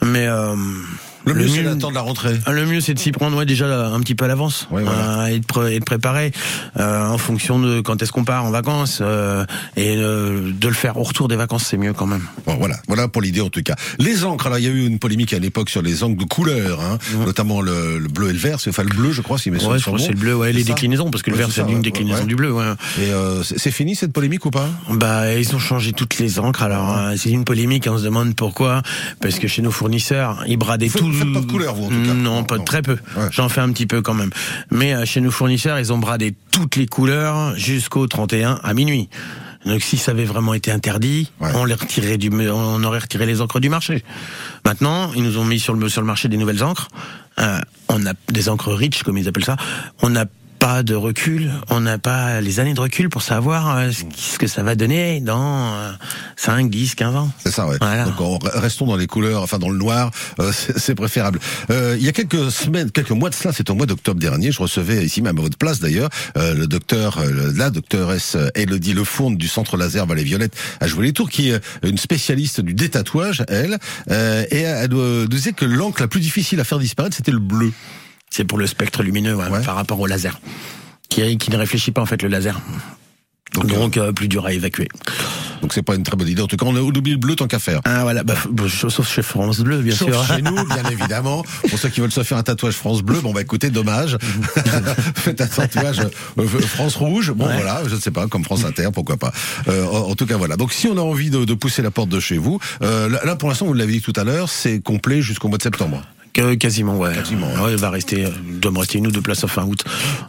Mais 0.01 0.27
Le 1.25 1.33
mieux, 1.35 1.47
c'est 1.47 1.63
d'attendre 1.63 1.93
la 1.93 2.01
rentrée. 2.01 2.35
ah, 2.45 2.51
Le 2.51 2.65
mieux, 2.65 2.81
c'est 2.81 2.93
de 2.93 2.99
s'y 2.99 3.11
prendre 3.11 3.37
ouais, 3.37 3.45
déjà 3.45 3.87
un 3.87 3.99
petit 4.01 4.15
peu 4.15 4.25
à 4.25 4.27
l'avance 4.27 4.67
Ouais, 4.71 4.83
voilà. 4.83 5.21
euh, 5.21 5.25
et, 5.27 5.39
de 5.39 5.45
pré- 5.45 5.75
et 5.75 5.79
de 5.79 5.83
préparer 5.85 6.31
euh, 6.79 7.07
en 7.07 7.17
fonction 7.17 7.59
de 7.59 7.79
quand 7.81 8.01
est-ce 8.01 8.11
qu'on 8.11 8.25
part 8.25 8.43
en 8.45 8.51
vacances 8.51 8.99
euh, 9.01 9.45
et 9.77 9.95
euh, 9.97 10.51
de 10.53 10.67
le 10.67 10.73
faire 10.73 10.97
au 10.97 11.03
retour 11.03 11.27
des 11.27 11.35
vacances, 11.35 11.65
c'est 11.65 11.77
mieux 11.77 11.93
quand 11.93 12.05
même. 12.07 12.23
Bon, 12.45 12.55
voilà, 12.55 12.75
voilà 12.87 13.07
pour 13.07 13.21
l'idée 13.21 13.41
en 13.41 13.49
tout 13.49 13.63
cas. 13.63 13.75
Les 13.99 14.25
encres, 14.25 14.47
alors 14.47 14.59
il 14.59 14.65
y 14.65 14.67
a 14.67 14.71
eu 14.71 14.85
une 14.85 14.99
polémique 14.99 15.33
à 15.33 15.39
l'époque 15.39 15.69
sur 15.69 15.81
les 15.81 16.03
encres 16.03 16.17
de 16.17 16.25
couleur, 16.25 16.81
hein, 16.81 16.97
notamment 17.25 17.61
le, 17.61 17.99
le 17.99 18.07
bleu 18.09 18.29
et 18.29 18.33
le 18.33 18.39
vert, 18.39 18.59
c'est 18.59 18.69
enfin 18.69 18.83
le 18.83 18.89
bleu 18.95 19.11
je 19.11 19.21
crois, 19.21 19.37
si 19.37 19.49
mes 19.49 19.57
Ouais, 19.57 19.61
souvenirs 19.63 19.79
je 19.79 19.83
sont 19.85 19.91
crois 19.91 20.05
c'est 20.05 20.13
le 20.13 20.19
bleu, 20.19 20.35
ouais, 20.35 20.51
les 20.51 20.63
déclinaisons, 20.63 21.09
parce 21.09 21.21
que 21.23 21.31
le 21.31 21.37
vert 21.37 21.49
c'est 21.51 21.61
une 21.69 21.81
déclinaison 21.81 22.25
du 22.25 22.35
bleu. 22.35 22.51
Ouais. 22.51 22.65
Et 23.01 23.11
euh, 23.11 23.41
c'est 23.43 23.71
fini 23.71 23.95
cette 23.95 24.11
polémique 24.13 24.45
ou 24.45 24.51
pas? 24.51 24.67
Bah, 24.89 25.33
ils 25.33 25.55
ont 25.55 25.59
changé 25.59 25.93
toutes 25.93 26.17
les 26.19 26.39
encres. 26.39 26.63
Alors, 26.63 26.97
euh, 26.97 27.13
c'est 27.17 27.29
une 27.29 27.43
polémique. 27.45 27.87
On 27.89 27.97
se 27.97 28.03
demande 28.03 28.35
pourquoi. 28.35 28.81
Parce 29.21 29.39
que 29.39 29.47
chez 29.47 29.61
nos 29.61 29.71
fournisseurs, 29.71 30.43
ils 30.47 30.57
bradaient 30.57 30.89
tout. 30.89 31.11
Vous 31.13 31.23
faites 31.23 31.33
pas 31.33 31.39
de 31.39 31.51
couleur, 31.51 31.75
vous, 31.75 31.85
en 31.85 31.89
tout 31.89 32.05
cas 32.05 32.13
Non, 32.13 32.43
pas 32.43 32.59
très 32.59 32.81
peu. 32.81 32.97
J'en 33.31 33.49
fais 33.49 33.61
un 33.61 33.71
petit 33.71 33.85
peu 33.85 34.01
quand 34.01 34.13
même. 34.13 34.31
Mais 34.71 34.93
euh, 34.93 35.05
chez 35.05 35.21
nos 35.21 35.31
fournisseurs, 35.31 35.79
ils 35.79 35.93
ont 35.93 35.97
bradé 35.97 36.35
toutes 36.51 36.75
les 36.75 36.85
couleurs 36.85 37.55
jusqu'au 37.55 38.07
31 38.07 38.59
à 38.63 38.73
minuit. 38.73 39.09
Donc, 39.65 39.81
si 39.81 39.97
ça 39.97 40.11
avait 40.11 40.25
vraiment 40.25 40.53
été 40.53 40.71
interdit, 40.71 41.31
on 41.39 41.65
les 41.65 41.73
retirait 41.73 42.17
du, 42.17 42.29
on 42.29 42.83
aurait 42.83 42.99
retiré 42.99 43.25
les 43.25 43.39
encres 43.39 43.61
du 43.61 43.69
marché. 43.69 44.03
Maintenant, 44.65 45.11
ils 45.15 45.23
nous 45.23 45.37
ont 45.37 45.45
mis 45.45 45.59
sur 45.59 45.73
le 45.73 45.87
sur 45.87 46.01
le 46.01 46.07
marché 46.07 46.27
des 46.27 46.37
nouvelles 46.37 46.63
encres. 46.63 46.89
Euh, 47.39 47.59
on 47.87 48.05
a 48.05 48.13
des 48.29 48.49
encres 48.49 48.73
rich, 48.73 49.03
comme 49.03 49.17
ils 49.17 49.27
appellent 49.27 49.45
ça. 49.45 49.55
On 50.01 50.09
n'a 50.09 50.25
pas 50.63 50.81
de 50.81 50.95
recul, 50.95 51.51
on 51.69 51.81
n'a 51.81 51.97
pas 51.97 52.39
les 52.39 52.61
années 52.61 52.73
de 52.73 52.79
recul 52.79 53.09
pour 53.09 53.21
savoir 53.21 53.75
euh, 53.75 53.91
ce 54.15 54.37
que 54.37 54.47
ça 54.47 54.63
va 54.63 54.75
donner 54.75 55.19
dans 55.19 55.73
euh, 55.73 55.91
5, 56.37 56.69
10, 56.69 56.95
15 56.95 57.15
ans. 57.17 57.29
C'est 57.43 57.51
ça, 57.51 57.67
ouais. 57.67 57.77
Donc 57.79 58.21
on- 58.21 58.39
restons 58.41 58.85
dans 58.85 58.95
les 58.95 59.05
couleurs, 59.07 59.41
enfin 59.43 59.59
dans 59.59 59.67
le 59.67 59.77
noir, 59.77 60.09
euh, 60.39 60.53
c'est 60.77 60.95
préférable. 60.95 61.39
Euh, 61.69 61.97
il 61.99 62.05
y 62.05 62.07
a 62.07 62.13
quelques 62.13 62.49
semaines, 62.49 62.91
quelques 62.91 63.11
mois 63.11 63.29
de 63.29 63.35
cela, 63.35 63.53
c'est 63.53 63.69
au 63.69 63.75
mois 63.75 63.87
d'octobre 63.87 64.21
dernier, 64.21 64.53
je 64.53 64.61
recevais 64.61 65.03
ici 65.05 65.21
même 65.21 65.37
à 65.37 65.41
votre 65.41 65.57
place 65.57 65.81
d'ailleurs, 65.81 66.09
euh, 66.37 66.53
le 66.53 66.65
docteur, 66.65 67.19
la 67.55 67.69
docteuresse 67.69 68.37
Elodie 68.55 68.93
Lefourne 68.93 69.35
du 69.35 69.49
centre 69.49 69.75
laser 69.75 70.05
Vallée 70.05 70.23
Violette 70.23 70.55
à 70.79 70.87
jouer 70.87 71.07
les 71.07 71.13
tours, 71.13 71.29
qui 71.29 71.49
est 71.49 71.59
une 71.83 71.97
spécialiste 71.97 72.61
du 72.61 72.73
détatouage, 72.73 73.43
elle, 73.49 73.79
et 74.09 74.59
elle 74.61 74.91
nous 74.91 75.27
disait 75.27 75.51
que 75.51 75.65
l'encre 75.65 75.99
la 76.01 76.07
plus 76.07 76.21
difficile 76.21 76.61
à 76.61 76.63
faire 76.63 76.79
disparaître, 76.79 77.17
c'était 77.17 77.31
le 77.31 77.39
bleu. 77.39 77.73
C'est 78.35 78.45
pour 78.45 78.57
le 78.57 78.65
spectre 78.65 79.03
lumineux 79.03 79.35
ouais, 79.35 79.61
par 79.63 79.75
rapport 79.75 79.99
au 79.99 80.07
laser, 80.07 80.39
qui, 81.07 81.37
qui 81.37 81.51
ne 81.51 81.57
réfléchit 81.57 81.91
pas 81.91 82.01
en 82.01 82.07
fait 82.07 82.23
le 82.23 82.29
laser. 82.29 82.59
Donc, 83.53 83.97
euh, 83.97 84.11
plus 84.11 84.27
dur 84.27 84.47
à 84.47 84.53
évacuer. 84.53 84.87
Donc 85.61 85.71
c'est 85.73 85.83
pas 85.83 85.93
une 85.93 86.01
très 86.01 86.17
bonne 86.17 86.27
idée. 86.27 86.41
En 86.41 86.47
tout 86.47 86.57
cas, 86.57 86.65
on 86.65 86.75
a 86.75 86.79
oublié 86.79 87.11
le 87.15 87.19
bleu 87.19 87.35
tant 87.35 87.45
qu'à 87.45 87.59
faire. 87.59 87.81
Ah 87.85 88.01
voilà, 88.01 88.23
bah, 88.23 88.33
bah, 88.49 88.63
sauf 88.67 89.07
chez 89.07 89.21
France 89.21 89.59
Bleu, 89.59 89.83
bien 89.83 89.93
Sauf 89.95 90.09
sûr. 90.09 90.25
chez 90.25 90.41
nous, 90.41 90.55
bien 90.65 90.83
évidemment. 90.91 91.43
Pour 91.69 91.77
ceux 91.77 91.89
qui 91.89 92.01
veulent 92.01 92.11
se 92.11 92.23
faire 92.23 92.39
un 92.39 92.43
tatouage 92.43 92.73
France 92.73 93.03
Bleu, 93.03 93.21
bon 93.21 93.31
bah 93.33 93.41
écoutez, 93.41 93.69
dommage. 93.69 94.17
Faites 95.15 95.39
un 95.39 95.45
tatouage 95.47 95.99
euh, 96.39 96.59
France 96.61 96.95
Rouge. 96.95 97.31
Bon 97.33 97.45
Ouais. 97.45 97.53
voilà, 97.53 97.83
je 97.87 97.93
ne 97.93 97.99
sais 97.99 98.09
pas, 98.11 98.25
comme 98.27 98.43
France 98.43 98.65
Inter, 98.65 98.89
pourquoi 98.91 99.17
pas. 99.17 99.31
Euh, 99.67 99.85
en, 99.85 100.09
en 100.09 100.15
tout 100.15 100.25
cas 100.25 100.37
voilà. 100.37 100.57
Donc 100.57 100.73
si 100.73 100.87
on 100.87 100.97
a 100.97 101.01
envie 101.01 101.29
de, 101.29 101.45
de 101.45 101.53
pousser 101.53 101.83
la 101.83 101.91
porte 101.91 102.09
de 102.09 102.19
chez 102.19 102.39
vous, 102.39 102.59
euh, 102.81 103.07
là, 103.07 103.19
là, 103.23 103.35
pour 103.35 103.47
l'instant 103.49 103.67
vous 103.67 103.73
l'avez 103.75 103.93
dit 103.93 104.01
tout 104.01 104.13
à 104.15 104.23
l'heure, 104.23 104.49
c'est 104.49 104.81
complet 104.81 105.21
jusqu'au 105.21 105.47
mois 105.47 105.59
de 105.59 105.63
septembre. 105.63 106.01
Quasiment, 106.33 106.97
ouais. 106.97 107.11
Ouais, 107.61 107.71
il 107.71 107.77
va 107.77 107.91
rester, 107.91 108.25
euh, 108.25 108.29
il 108.47 108.59
doit 108.59 108.71
me 108.71 108.79
rester 108.79 108.97
une 108.97 109.05
ou 109.05 109.11
deux 109.11 109.21
places 109.21 109.43
à 109.43 109.47
fin 109.47 109.65
août. 109.65 109.83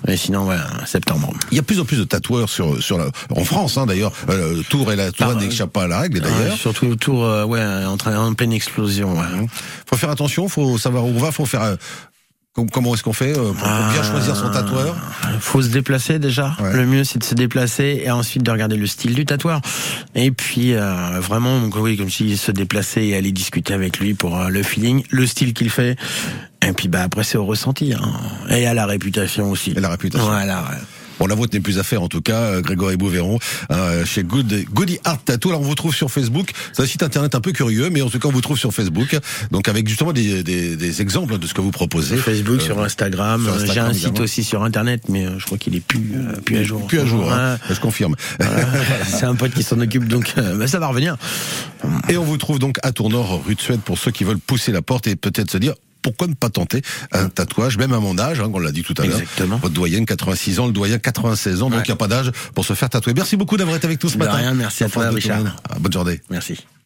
Et 0.07 0.19
sinon, 0.19 0.47
ouais, 0.47 0.57
septembre. 0.85 1.33
Il 1.51 1.57
y 1.57 1.61
a 1.61 1.63
plus 1.63 1.81
en 1.81 1.87
plus 1.87 1.97
de 1.97 2.05
tatoueurs 2.05 2.51
sur 2.51 2.83
sur 2.83 2.99
la, 2.99 3.07
en 3.35 3.45
France 3.45 3.79
hein, 3.79 3.87
d'ailleurs. 3.87 4.13
Euh, 4.29 4.63
Tours 4.69 4.93
et 4.93 4.97
la 4.97 5.13
Touraine 5.13 5.39
n'échappent 5.39 5.73
pas 5.73 5.85
à 5.85 5.89
la 5.89 6.01
règle 6.01 6.21
d'ailleurs. 6.21 6.57
Surtout 6.59 6.87
autour, 6.89 7.25
euh, 7.25 7.45
ouais, 7.45 7.63
en, 7.63 7.97
train, 7.97 8.19
en 8.19 8.35
pleine 8.35 8.53
explosion. 8.53 9.19
Ouais. 9.19 9.47
Faut 9.89 9.97
faire 9.97 10.11
attention, 10.11 10.49
faut 10.49 10.77
savoir 10.77 11.05
où 11.05 11.09
on 11.09 11.19
va, 11.19 11.33
faut 11.33 11.47
faire. 11.47 11.77
Com- 12.55 12.71
comment 12.71 12.95
est-ce 12.95 13.03
qu'on 13.03 13.13
fait 13.13 13.37
euh, 13.37 13.53
pour, 13.53 13.69
bien 13.69 14.03
choisir 14.03 14.37
son 14.37 14.51
tatoueur 14.51 14.97
faut 15.41 15.63
se 15.63 15.69
déplacer 15.69 16.19
déjà. 16.19 16.57
Le 16.73 16.87
mieux, 16.87 17.05
c'est 17.05 17.19
de 17.19 17.25
se 17.25 17.35
déplacer 17.35 18.03
et 18.05 18.11
ensuite 18.11 18.43
de 18.43 18.51
regarder 18.51 18.77
le 18.77 18.87
style 18.87 19.15
du 19.15 19.27
tatoueur. 19.27 19.61
Et 20.15 20.31
puis, 20.31 20.75
euh, 20.75 21.19
vraiment, 21.21 21.61
donc, 21.61 21.75
oui, 21.77 21.97
comme 21.97 22.11
si 22.11 22.37
se 22.37 22.53
déplacer 22.53 23.03
et 23.03 23.17
aller 23.17 23.33
discuter 23.33 23.75
avec 23.75 23.99
lui 23.99 24.15
pour 24.15 24.39
euh, 24.39 24.49
le 24.49 24.63
feeling, 24.63 25.05
le 25.11 25.27
style 25.27 25.53
qu'il 25.53 25.71
fait. 25.71 25.99
Et 26.67 26.73
puis, 26.73 26.89
bah, 26.89 27.03
après, 27.03 27.25
c'est 27.25 27.37
au 27.37 27.45
ressenti. 27.45 27.93
Hein. 27.93 28.01
Et 28.49 28.67
à 28.67 28.75
la 28.75 28.87
réputation 28.87 29.51
aussi. 29.51 29.73
Et 29.73 29.81
la 29.81 29.91
réputation. 29.91 30.27
Voilà, 30.27 30.63
ouais. 30.63 30.79
Bon, 31.19 31.27
la 31.27 31.35
vôtre 31.35 31.55
n'est 31.55 31.61
plus 31.61 31.79
à 31.79 31.83
faire 31.83 32.03
en 32.03 32.09
tout 32.09 32.21
cas, 32.23 32.41
euh, 32.41 32.61
Grégory 32.61 32.97
Bouveron, 32.97 33.39
euh, 33.71 34.05
chez 34.05 34.23
Good, 34.25 34.65
Goody 34.73 34.99
Art 35.05 35.23
Tattoo. 35.23 35.51
Alors 35.51 35.61
on 35.61 35.65
vous 35.65 35.75
trouve 35.75 35.95
sur 35.95 36.11
Facebook, 36.11 36.51
c'est 36.73 36.83
un 36.83 36.87
site 36.87 37.03
internet 37.03 37.35
un 37.35 37.41
peu 37.41 37.53
curieux, 37.53 37.91
mais 37.91 38.03
en 38.03 38.11
tout 38.11 38.19
cas 38.19 38.29
on 38.29 38.33
vous 38.33 38.41
trouve 38.41 38.59
sur 38.59 38.73
Facebook, 38.73 39.17
donc 39.51 39.69
avec 39.69 39.87
justement 39.89 40.13
des, 40.13 40.43
des, 40.43 40.77
des 40.77 41.03
exemples 41.03 41.39
de 41.39 41.47
ce 41.47 41.55
que 41.55 41.61
vous 41.61 41.71
proposez. 41.71 42.17
Facebook, 42.17 42.61
Euh, 42.61 42.65
sur 42.65 42.81
Instagram. 42.83 43.43
sur 43.43 43.53
Euh, 43.53 43.57
J'ai 43.59 43.65
Instagram, 43.65 43.91
un 43.91 43.95
site 43.95 44.21
aussi 44.21 44.45
sur 44.45 44.63
Internet, 44.65 45.05
mais 45.09 45.27
je 45.39 45.45
crois 45.47 45.59
qu'il 45.59 45.75
est 45.77 45.81
plus, 45.81 46.13
euh, 46.17 46.41
plus 46.41 46.57
à 46.59 46.63
jour. 46.65 46.87
Plus 46.87 47.01
à 47.01 47.07
jour, 47.07 47.33
hein, 47.33 47.59
je 47.71 47.79
confirme. 47.81 48.17
C'est 49.07 49.25
un 49.27 49.35
pote 49.35 49.53
qui 49.53 49.63
s'en 49.63 49.81
occupe, 49.81 50.09
donc 50.09 50.35
bah, 50.37 50.67
ça 50.67 50.79
va 50.79 50.89
revenir. 50.89 51.17
Et 52.09 52.17
on 52.17 52.25
vous 52.25 52.37
trouve 52.37 52.59
donc 52.59 52.79
à 52.83 52.93
Tournord, 52.93 53.43
rue 53.47 53.55
de 53.55 53.61
Suède, 53.61 53.81
pour 53.81 53.99
ceux 53.99 54.11
qui 54.11 54.25
veulent 54.25 54.39
pousser 54.39 54.73
la 54.73 54.83
porte 54.83 55.07
et 55.07 55.17
peut-être 55.17 55.51
se 55.51 55.59
dire 55.59 55.75
pourquoi 56.05 56.29
ne 56.29 56.35
pas 56.35 56.51
tenter 56.51 56.83
un 57.13 57.29
tatouage, 57.31 57.79
même 57.79 57.93
à 57.95 57.99
mon 57.99 58.19
âge, 58.19 58.39
hein, 58.41 58.51
on 58.53 58.59
l'a 58.59 58.71
dit 58.73 58.83
tout 58.83 58.95
à 58.99 59.07
l'heure. 59.07 59.19
Votre 59.39 59.71
doyenne 59.71 60.05
86 60.05 60.61
ans, 60.61 60.67
le 60.67 60.73
doyen 60.73 60.99
96 60.99 61.63
ans, 61.63 61.71
donc 61.71 61.81
il 61.85 61.89
n'y 61.91 61.93
a 61.93 61.97
pas 61.97 62.09
d'âge 62.09 62.31
pour 62.55 62.65
se 62.65 62.75
faire 62.75 62.91
tatouer. 62.91 63.15
Merci 63.15 63.37
beaucoup 63.37 63.57
d'avoir 63.57 63.77
été 63.77 63.87
avec 63.87 64.03
nous 64.05 64.11
ce 64.11 64.15
De 64.15 64.19
matin. 64.19 64.37
rien, 64.37 64.55
merci 64.55 64.85
à 64.85 64.89
toi, 64.89 65.09
Richard. 65.09 65.57
Ah, 65.69 65.77
Bonne 65.81 65.93
journée. 65.93 66.21
Merci. 66.31 66.65